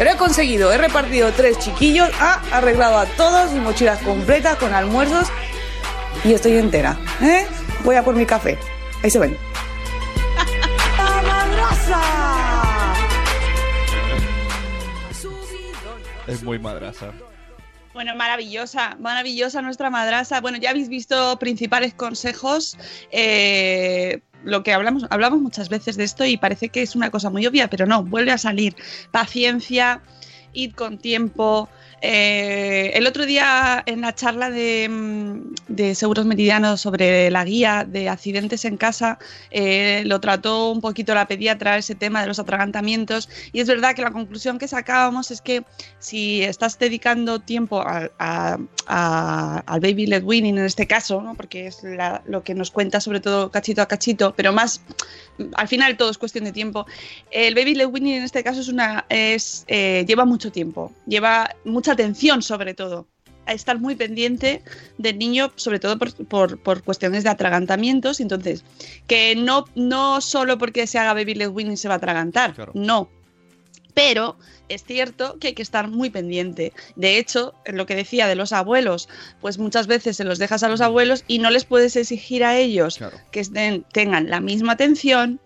[0.00, 4.72] Lo he conseguido, he repartido tres chiquillos, ha arreglado a todos, mis mochilas completas con
[4.72, 5.28] almuerzos
[6.24, 6.96] y estoy entera.
[7.20, 7.46] ¿eh?
[7.84, 8.58] Voy a por mi café.
[9.02, 9.36] Ahí se ven.
[10.96, 12.00] ¡La madraza!
[16.26, 17.12] Es muy madrasa.
[17.92, 20.40] Bueno, maravillosa, maravillosa nuestra madrasa.
[20.40, 22.76] Bueno, ya habéis visto principales consejos.
[23.10, 27.30] eh, lo que hablamos, hablamos muchas veces de esto y parece que es una cosa
[27.30, 28.74] muy obvia, pero no, vuelve a salir.
[29.10, 30.00] Paciencia,
[30.52, 31.68] id con tiempo.
[32.02, 37.84] Eh, el otro día en la charla de, mm, de Seguros Meridianos sobre la guía
[37.86, 39.18] de accidentes en casa,
[39.50, 43.94] eh, lo trató un poquito la pediatra ese tema de los atragantamientos y es verdad
[43.94, 45.62] que la conclusión que sacábamos es que
[45.98, 51.34] si estás dedicando tiempo a- a- a- al baby led weaning en este caso, ¿no?
[51.34, 51.82] porque es
[52.26, 54.80] lo que nos cuenta sobre todo cachito a cachito, pero más
[55.54, 56.86] al final todo es cuestión de tiempo.
[57.30, 61.50] El baby led weaning en este caso es una es eh, lleva mucho tiempo, lleva
[61.64, 63.06] mucha atención sobre todo.
[63.46, 64.62] A estar muy pendiente
[64.98, 68.20] del niño, sobre todo por, por- por cuestiones de atragantamientos.
[68.20, 68.64] Entonces,
[69.06, 72.72] que no, no solo porque se haga baby led weaning se va a atragantar, Claro.
[72.74, 73.08] no.
[73.92, 74.36] Pero
[74.68, 76.72] es cierto que hay que estar muy pendiente.
[76.94, 79.08] De hecho, en lo que decía de los abuelos,
[79.40, 82.56] pues muchas veces se los dejas a los abuelos y no les puedes exigir a
[82.56, 83.16] ellos Claro.
[83.32, 85.40] que estén- tengan la misma atención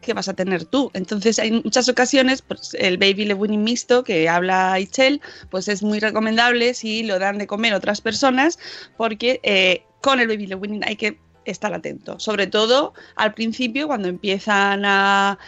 [0.00, 0.90] que vas a tener tú.
[0.94, 5.20] Entonces, en muchas ocasiones, pues, el baby led weaning mixto que habla Ichel,
[5.50, 8.58] pues es muy recomendable si lo dan de comer otras personas,
[8.96, 13.86] porque eh, con el baby led weaning hay que estar atento, sobre todo al principio
[13.86, 15.38] cuando empiezan a,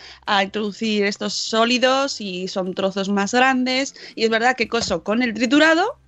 [0.42, 3.94] introducir estos sólidos y son trozos más grandes.
[4.14, 5.98] Y es verdad que coso con el triturado,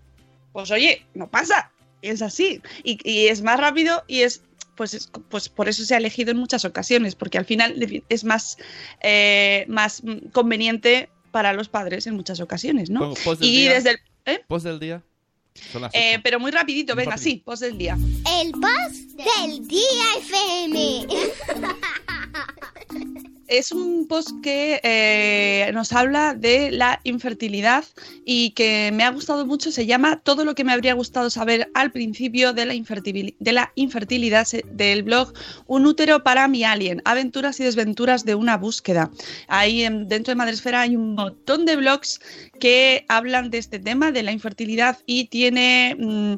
[0.53, 1.71] pues oye, no pasa,
[2.01, 2.63] es así.
[2.85, 4.43] Y es más rápido y es
[4.77, 7.75] pues, es- pues por eso se ha elegido en muchas ocasiones, porque al final
[8.09, 8.57] es más,
[9.03, 10.03] eh, más
[10.33, 13.15] conveniente para los padres en muchas ocasiones, ¿no?
[13.25, 13.75] Post del Y día.
[13.75, 13.99] desde el...
[14.27, 14.41] ¿eh?
[14.47, 15.03] Post del día.
[15.93, 17.37] Eh, pero muy rapidito, Muy venga, rapidito.
[17.39, 17.99] sí, post del día.
[18.41, 21.07] El post del día FM.
[23.53, 27.85] Es un post que eh, nos habla de la infertilidad
[28.25, 29.71] y que me ha gustado mucho.
[29.71, 35.03] Se llama Todo lo que me habría gustado saber al principio de la, infertilidad del
[35.03, 35.35] blog
[35.67, 39.11] Un útero para mi alien, aventuras y desventuras de una búsqueda.
[39.49, 42.21] Ahí en- dentro de Madresfera hay un montón de blogs
[42.59, 45.95] que hablan de este tema, de la infertilidad y tiene...
[45.99, 46.35] mm,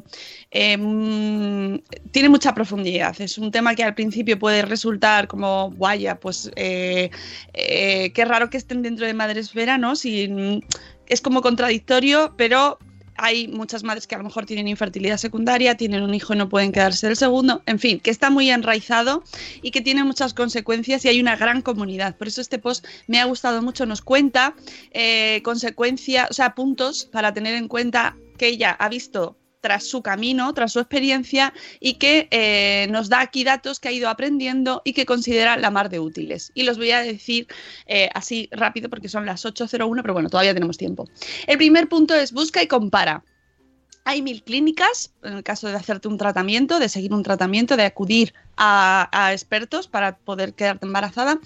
[0.77, 1.79] mm,
[2.11, 3.15] tiene mucha profundidad.
[3.21, 7.04] Es un tema que al principio puede resultar como, vaya, pues eh,
[7.53, 9.95] eh, qué raro que estén dentro de Madresfera, ¿no?
[9.95, 10.59] Si, mm,
[11.07, 12.79] es como contradictorio, pero
[13.17, 16.49] hay muchas madres que a lo mejor tienen infertilidad secundaria, tienen un hijo y no
[16.49, 19.23] pueden quedarse del segundo, en fin, que está muy enraizado
[19.61, 22.17] y que tiene muchas consecuencias y hay una gran comunidad.
[22.17, 24.55] Por eso este post me ha gustado mucho, nos cuenta
[24.91, 30.03] eh, consecuencias, o sea, puntos para tener en cuenta que ella ha visto tras su
[30.03, 34.83] camino, tras su experiencia y que eh, nos da aquí datos que ha ido aprendiendo
[34.85, 36.51] y que considera la mar de útiles.
[36.53, 37.47] Y los voy a decir
[37.87, 41.09] eh, así rápido porque son las 8.01, pero bueno, todavía tenemos tiempo.
[41.47, 43.23] El primer punto es busca y compara.
[44.07, 47.85] Hay mil clínicas, en el caso de hacerte un tratamiento, de seguir un tratamiento, de
[47.85, 51.39] acudir a, expertos para poder quedarte embarazada.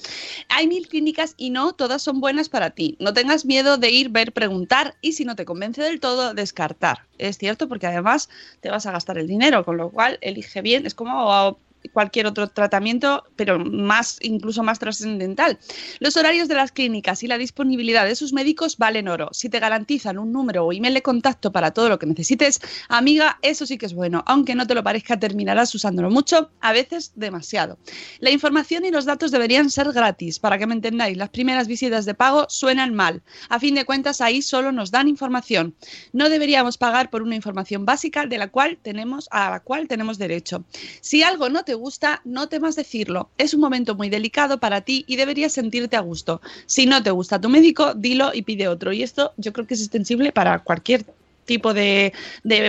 [0.50, 2.98] Hay mil clínicas y no todas son buenas para ti.
[3.00, 7.06] No tengas miedo de ir, ver, preguntar y si no te convence del todo, descartar.
[7.18, 8.30] Es cierto porque además
[8.60, 10.86] te vas a gastar el dinero, con lo cual elige bien.
[10.86, 11.58] Es como
[11.94, 15.60] cualquier otro tratamiento, pero más, incluso más trascendental.
[16.00, 19.30] Los horarios de las clínicas y la disponibilidad de sus médicos valen oro.
[19.32, 23.40] Si te garantizan un número o email de contacto para todo lo que necesites, amiga,
[23.42, 24.24] eso sí que es bueno.
[24.28, 27.78] Aunque no te lo parezca, terminarás usándolo mucho, a veces demasiado.
[28.20, 30.40] La información y los datos deberían ser gratis.
[30.40, 33.22] Para que me entendáis, las primeras visitas de pago suenan mal.
[33.50, 35.76] A fin de cuentas, ahí solo nos dan información.
[36.14, 40.18] No deberíamos pagar por una información básica de la cual tenemos, a la cual tenemos
[40.18, 40.64] derecho.
[41.02, 43.30] Si algo no te gusta, no temas decirlo.
[43.38, 46.42] Es un momento muy delicado para ti y deberías sentirte a gusto.
[46.66, 48.92] Si no te gusta tu médico, dilo y pide otro.
[48.94, 51.06] Y esto yo creo que es extensible para cualquier
[51.46, 52.14] tipo de,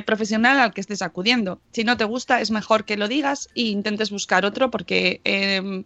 [0.06, 1.60] profesional al que estés acudiendo.
[1.72, 5.84] Si no te gusta, es mejor que lo digas e intentes buscar otro porque eh,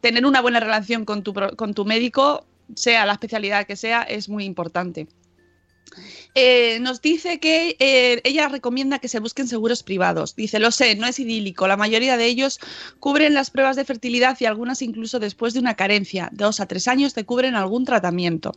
[0.00, 4.28] tener una buena relación con tu, con tu médico, sea la especialidad que sea, es
[4.28, 5.06] muy importante.
[6.34, 10.34] Eh, nos dice que eh, ella recomienda que se busquen seguros privados.
[10.34, 11.68] Dice, lo sé, no es idílico.
[11.68, 12.58] La mayoría de ellos
[13.00, 16.28] cubren las pruebas de fertilidad y algunas incluso después de una carencia.
[16.32, 18.52] Dos a tres años te cubren algún tratamiento.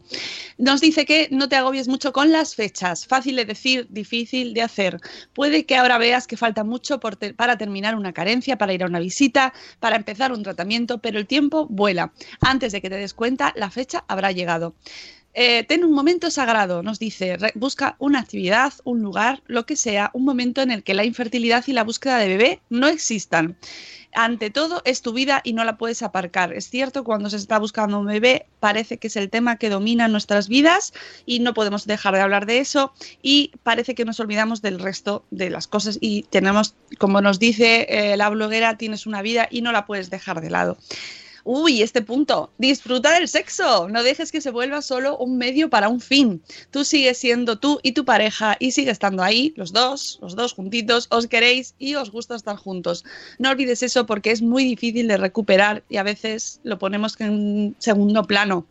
[0.58, 3.06] Nos dice que no te agobies mucho con las fechas.
[3.06, 5.00] Fácil de decir, difícil de hacer.
[5.34, 9.00] Puede que ahora veas que falta mucho para terminar una carencia, para ir a una
[9.00, 12.12] visita, para empezar un tratamiento, pero el tiempo vuela.
[12.42, 14.76] Antes de que te des cuenta, la fecha habrá llegado.
[15.40, 20.10] Eh, ten un momento sagrado, nos dice, busca una actividad, un lugar, lo que sea,
[20.14, 23.56] un momento en el que la infertilidad y la búsqueda de bebé no existan.
[24.16, 26.54] Ante todo, es tu vida y no la puedes aparcar.
[26.54, 30.08] Es cierto, cuando se está buscando un bebé, parece que es el tema que domina
[30.08, 30.92] nuestras vidas
[31.28, 35.24] y no podemos dejar de hablar de eso y parece que nos olvidamos del resto
[35.30, 39.62] de las cosas y tenemos, como nos dice eh, la bloguera, tienes una vida y
[39.62, 40.80] no la puedes dejar de lado.
[41.50, 42.52] Uy, este punto.
[42.58, 43.88] Disfruta del sexo.
[43.88, 46.42] No dejes que se vuelva solo un medio para un fin.
[46.72, 50.52] Tú sigues siendo tú y tu pareja y sigue estando ahí, los dos, los dos
[50.52, 53.06] juntitos, os queréis y os gusta estar juntos.
[53.40, 57.78] No olvides eso porque es muy difícil de recuperar y a veces lo ponemos en
[57.80, 58.66] segundo plano.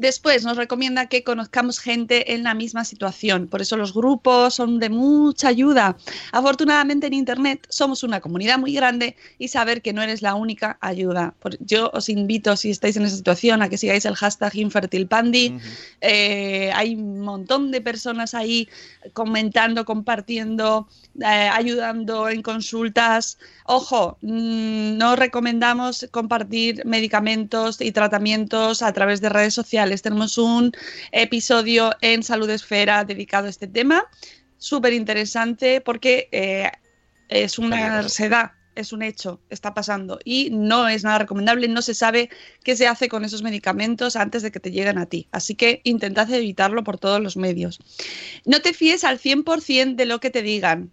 [0.00, 4.78] Después nos recomienda que conozcamos gente en la misma situación, por eso los grupos son
[4.78, 5.98] de mucha ayuda.
[6.32, 10.78] Afortunadamente en Internet somos una comunidad muy grande y saber que no eres la única
[10.80, 11.34] ayuda.
[11.58, 15.58] Yo os invito, si estáis en esa situación, a que sigáis el hashtag InfertilPandy.
[16.00, 18.70] Eh, hay un montón de personas ahí
[19.12, 20.88] comentando, compartiendo,
[21.20, 23.38] eh, ayudando en consultas.
[23.66, 29.89] Ojo, mm, no recomendamos compartir medicamentos y tratamientos a través de redes sociales.
[30.02, 30.72] Tenemos un
[31.12, 34.04] episodio en Salud Esfera dedicado a este tema,
[34.58, 36.70] súper interesante porque eh,
[37.28, 41.82] es una se da, es un hecho, está pasando y no es nada recomendable, no
[41.82, 42.30] se sabe
[42.64, 45.28] qué se hace con esos medicamentos antes de que te lleguen a ti.
[45.32, 47.80] Así que intentad evitarlo por todos los medios.
[48.44, 50.92] No te fíes al 100% de lo que te digan.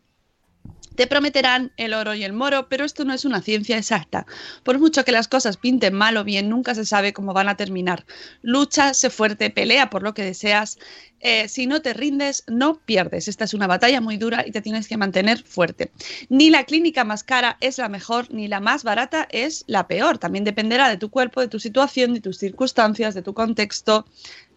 [0.97, 4.25] Te prometerán el oro y el moro, pero esto no es una ciencia exacta.
[4.63, 7.55] Por mucho que las cosas pinten mal o bien, nunca se sabe cómo van a
[7.55, 8.03] terminar.
[8.41, 10.79] Lucha, sé fuerte, pelea por lo que deseas.
[11.19, 13.27] Eh, si no te rindes, no pierdes.
[13.27, 15.91] Esta es una batalla muy dura y te tienes que mantener fuerte.
[16.29, 20.17] Ni la clínica más cara es la mejor, ni la más barata es la peor.
[20.17, 24.07] También dependerá de tu cuerpo, de tu situación, de tus circunstancias, de tu contexto.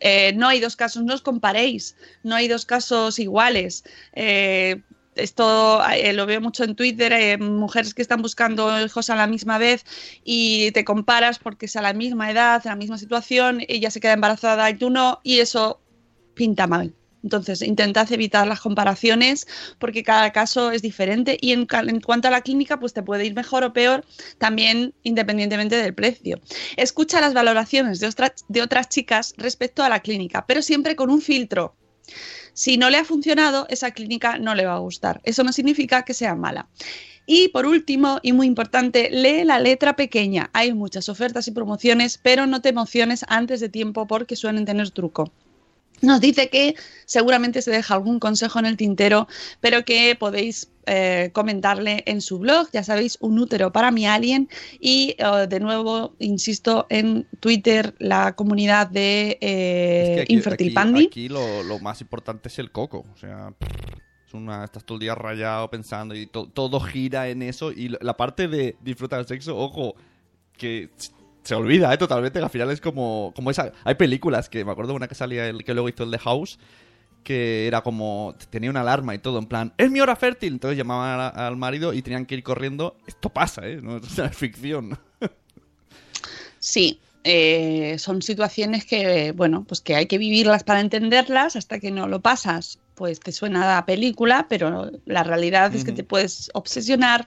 [0.01, 3.84] Eh, no hay dos casos, no os comparéis, no hay dos casos iguales.
[4.14, 4.80] Eh,
[5.14, 9.26] esto eh, lo veo mucho en Twitter, eh, mujeres que están buscando hijos a la
[9.26, 9.84] misma vez
[10.24, 14.00] y te comparas porque es a la misma edad, en la misma situación, ella se
[14.00, 15.80] queda embarazada y tú no, y eso
[16.34, 16.94] pinta mal.
[17.22, 19.46] Entonces, intentad evitar las comparaciones
[19.78, 23.26] porque cada caso es diferente y en, en cuanto a la clínica, pues te puede
[23.26, 24.04] ir mejor o peor
[24.38, 26.40] también independientemente del precio.
[26.76, 28.11] Escucha las valoraciones de,
[28.48, 31.74] de otras chicas respecto a la clínica, pero siempre con un filtro.
[32.53, 35.20] Si no le ha funcionado, esa clínica no le va a gustar.
[35.24, 36.68] Eso no significa que sea mala.
[37.26, 40.51] Y por último, y muy importante, lee la letra pequeña.
[40.53, 44.90] Hay muchas ofertas y promociones, pero no te emociones antes de tiempo porque suelen tener
[44.90, 45.32] truco.
[46.03, 46.74] Nos dice que
[47.05, 49.28] seguramente se deja algún consejo en el tintero,
[49.61, 54.48] pero que podéis eh, comentarle en su blog, ya sabéis, un útero para mi alien.
[54.80, 60.66] Y eh, de nuevo, insisto, en Twitter, la comunidad de eh, Es que aquí- Infertil
[60.68, 61.07] aquí- Pandy.
[61.07, 63.05] Aquí lo, lo más importante es el coco.
[63.12, 63.53] O sea,
[64.26, 67.72] es una, estás todo el día rayado pensando y to- todo gira en eso.
[67.72, 69.94] Y la parte de disfrutar del sexo, ojo,
[70.57, 70.90] que
[71.43, 71.99] se olvida, ¿eh?
[71.99, 73.72] Totalmente, que al final es como, como esa...
[73.84, 76.18] Hay películas que me acuerdo de una que salía, el que luego hizo el de
[76.18, 76.59] House,
[77.24, 78.34] que era como...
[78.51, 80.53] Tenía una alarma y todo, en plan, es mi hora fértil.
[80.55, 82.97] Entonces llamaban a- al marido y tenían que ir corriendo.
[83.07, 83.80] Esto pasa, ¿eh?
[83.82, 84.99] No es una ficción.
[86.59, 91.91] Sí, eh, son situaciones que, bueno, pues que hay que vivirlas para entenderlas, hasta que
[91.91, 96.51] no lo pasas, pues te suena a película, pero la realidad es que te puedes
[96.55, 97.26] obsesionar,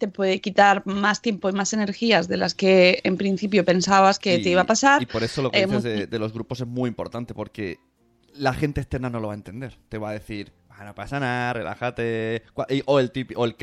[0.00, 4.36] te puede quitar más tiempo y más energías de las que en principio pensabas que
[4.38, 5.00] Y- te iba a pasar.
[5.00, 7.78] Y por eso lo que Eh, dices de, de los grupos es muy importante, porque
[8.34, 9.78] la gente externa no lo va a entender.
[9.88, 12.42] Te va a decir, "Ah, no pasa nada, relájate.
[12.86, 13.54] O el típico, o el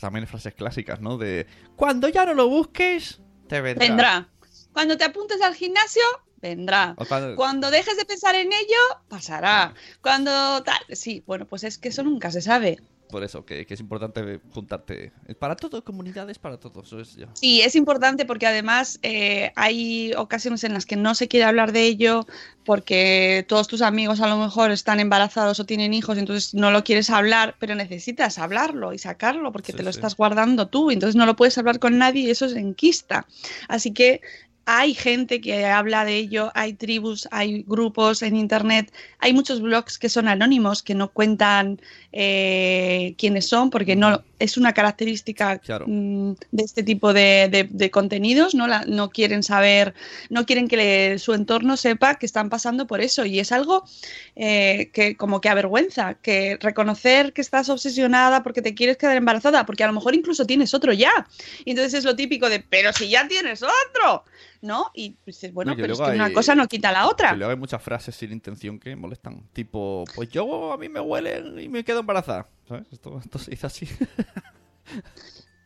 [0.00, 1.16] también frases clásicas, ¿no?
[1.18, 3.86] De cuando ya no lo busques, te vendrá.
[3.86, 4.28] vendrá.
[4.72, 6.02] Cuando te apuntes al gimnasio,
[6.42, 6.94] vendrá.
[7.08, 9.74] Cuando- Cuando dejes de pensar en ello, pasará.
[10.02, 12.78] Cuando tal, sí, bueno, pues es que eso nunca se sabe.
[13.10, 15.12] Por eso, que, que es importante juntarte.
[15.38, 16.92] Para todo, comunidades para todos.
[16.92, 17.18] Es.
[17.34, 21.72] Sí, es importante porque además eh, hay ocasiones en las que no se quiere hablar
[21.72, 22.26] de ello
[22.64, 26.84] porque todos tus amigos a lo mejor están embarazados o tienen hijos, entonces no lo
[26.84, 29.98] quieres hablar, pero necesitas hablarlo y sacarlo porque Sí, te lo sí.
[29.98, 33.26] estás guardando tú, entonces no lo puedes hablar con nadie y eso es enquista.
[33.68, 34.20] Así que
[34.66, 39.98] hay gente que habla de ello, hay tribus, hay grupos en internet, hay muchos blogs
[39.98, 41.80] que son anónimos, que no cuentan
[42.12, 45.84] eh, quiénes son porque no es una característica Claro.
[45.88, 48.66] mm, de este tipo de, de- de contenidos, ¿no?
[48.66, 49.94] La- no quieren saber,
[50.30, 53.24] no quieren que le- su entorno sepa que están pasando por eso.
[53.24, 53.84] Y es algo
[54.36, 59.66] eh, que como que avergüenza, que reconocer que estás obsesionada porque te quieres quedar embarazada,
[59.66, 61.26] porque a lo mejor incluso tienes otro ya.
[61.64, 64.24] Y entonces es lo típico de, pero si ya tienes otro,
[64.62, 64.90] ¿no?
[64.94, 67.32] Y dices, bueno, No, pero es que una cosa no quita la otra.
[67.34, 69.42] Y luego hay muchas frases sin intención que molestan.
[69.52, 72.46] Tipo, pues yo a mí me huelen y me quedo embarazada.
[72.70, 72.86] ¿Sabes?
[72.92, 73.88] Esto, esto se dice así.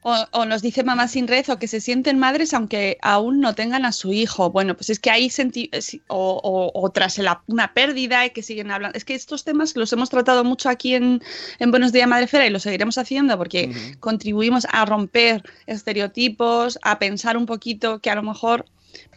[0.07, 3.55] O, o nos dice mamá sin red o que se sienten madres aunque aún no
[3.55, 4.51] tengan a su hijo.
[4.51, 5.71] Bueno, pues es que ahí senti
[6.09, 8.97] o, o- o tras una pérdida y que siguen hablando.
[8.99, 11.23] Es que estos temas los hemos tratado mucho aquí en,
[11.59, 17.37] en Buenos Días Madrefera y lo seguiremos haciendo porque contribuimos a romper estereotipos, a pensar
[17.37, 18.65] un poquito que a lo mejor,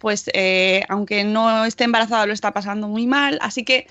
[0.02, 3.40] pues, eh, aunque no esté embarazada, lo está pasando muy mal.
[3.42, 3.88] Así que,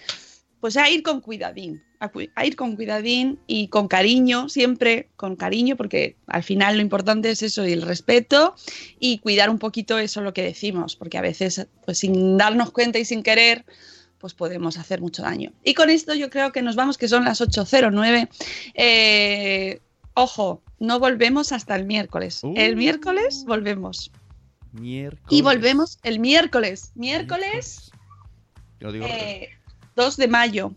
[0.60, 5.08] pues a ir con cuidadín, a, cu- a ir con cuidadín y con cariño, siempre
[5.16, 8.54] con cariño, porque al final lo importante es eso y el respeto
[8.98, 12.98] y cuidar un poquito eso lo que decimos, porque a veces, pues sin darnos cuenta
[12.98, 13.64] y sin querer,
[14.18, 15.52] pues podemos hacer mucho daño.
[15.62, 18.28] Y con esto yo creo que nos vamos, que son las 8.09.
[18.74, 19.80] Eh,
[20.14, 22.40] ojo, no volvemos hasta el miércoles.
[22.42, 22.54] Uh.
[22.56, 24.10] El miércoles volvemos.
[24.72, 25.26] Miércoles.
[25.30, 26.92] Y volvemos el miércoles.
[26.94, 27.90] Miércoles
[28.80, 29.50] Yo digo, eh,
[29.96, 30.74] 2 de mayo.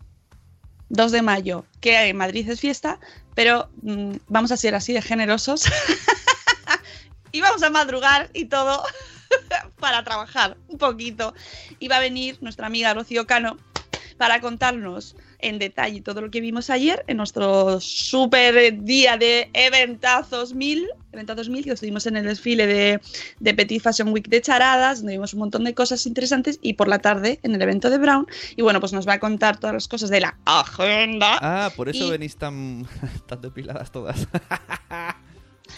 [0.89, 2.99] 2 de mayo, que en Madrid es fiesta,
[3.35, 5.65] pero mm, vamos a ser así de generosos.
[7.31, 8.83] y vamos a madrugar y todo
[9.79, 11.35] para trabajar un poquito.
[11.77, 13.57] Y va a venir nuestra amiga Rocío Cano
[14.19, 20.53] para contarnos en detalle todo lo que vimos ayer en nuestro super día de Eventazos
[20.53, 20.87] 1000.
[21.13, 22.99] Eventazos 1000, que estuvimos en el desfile de,
[23.39, 26.89] de Petit Fashion Week de Charadas, donde vimos un montón de cosas interesantes, y por
[26.89, 28.27] la tarde en el evento de Brown.
[28.57, 31.37] Y bueno, pues nos va a contar todas las cosas de la agenda.
[31.41, 32.85] Ah, por eso Y- venís tan,
[33.25, 34.27] tan depiladas todas.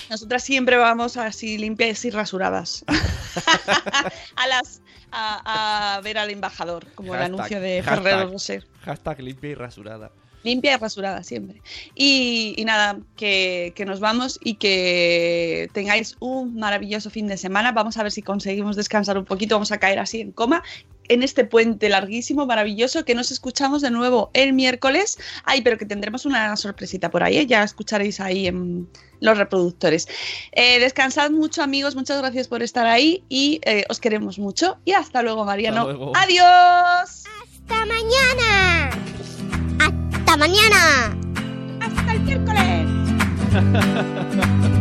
[0.09, 2.83] Nosotras siempre vamos así limpias y rasuradas.
[4.35, 4.81] a las
[5.11, 7.83] a, a ver al embajador, como el anuncio de.
[7.83, 8.65] Ferrero Rocher.
[8.81, 10.11] Hashtag limpia y rasurada.
[10.43, 11.61] Limpia y rasurada siempre.
[11.93, 17.71] Y, y nada, que, que nos vamos y que tengáis un maravilloso fin de semana.
[17.71, 19.55] Vamos a ver si conseguimos descansar un poquito.
[19.55, 20.63] Vamos a caer así en coma
[21.11, 25.19] en este puente larguísimo, maravilloso, que nos escuchamos de nuevo el miércoles.
[25.43, 27.45] Ay, pero que tendremos una sorpresita por ahí, ¿eh?
[27.45, 28.87] ya escucharéis ahí en
[29.19, 30.07] los reproductores.
[30.53, 31.95] Eh, descansad mucho, amigos.
[31.95, 34.77] Muchas gracias por estar ahí y eh, os queremos mucho.
[34.85, 35.83] Y hasta luego, Mariano.
[35.83, 36.13] luego.
[36.15, 37.25] Adiós.
[37.67, 38.89] ¡Hasta mañana!
[39.79, 41.17] ¡Hasta mañana!
[41.81, 42.87] Hasta el miércoles.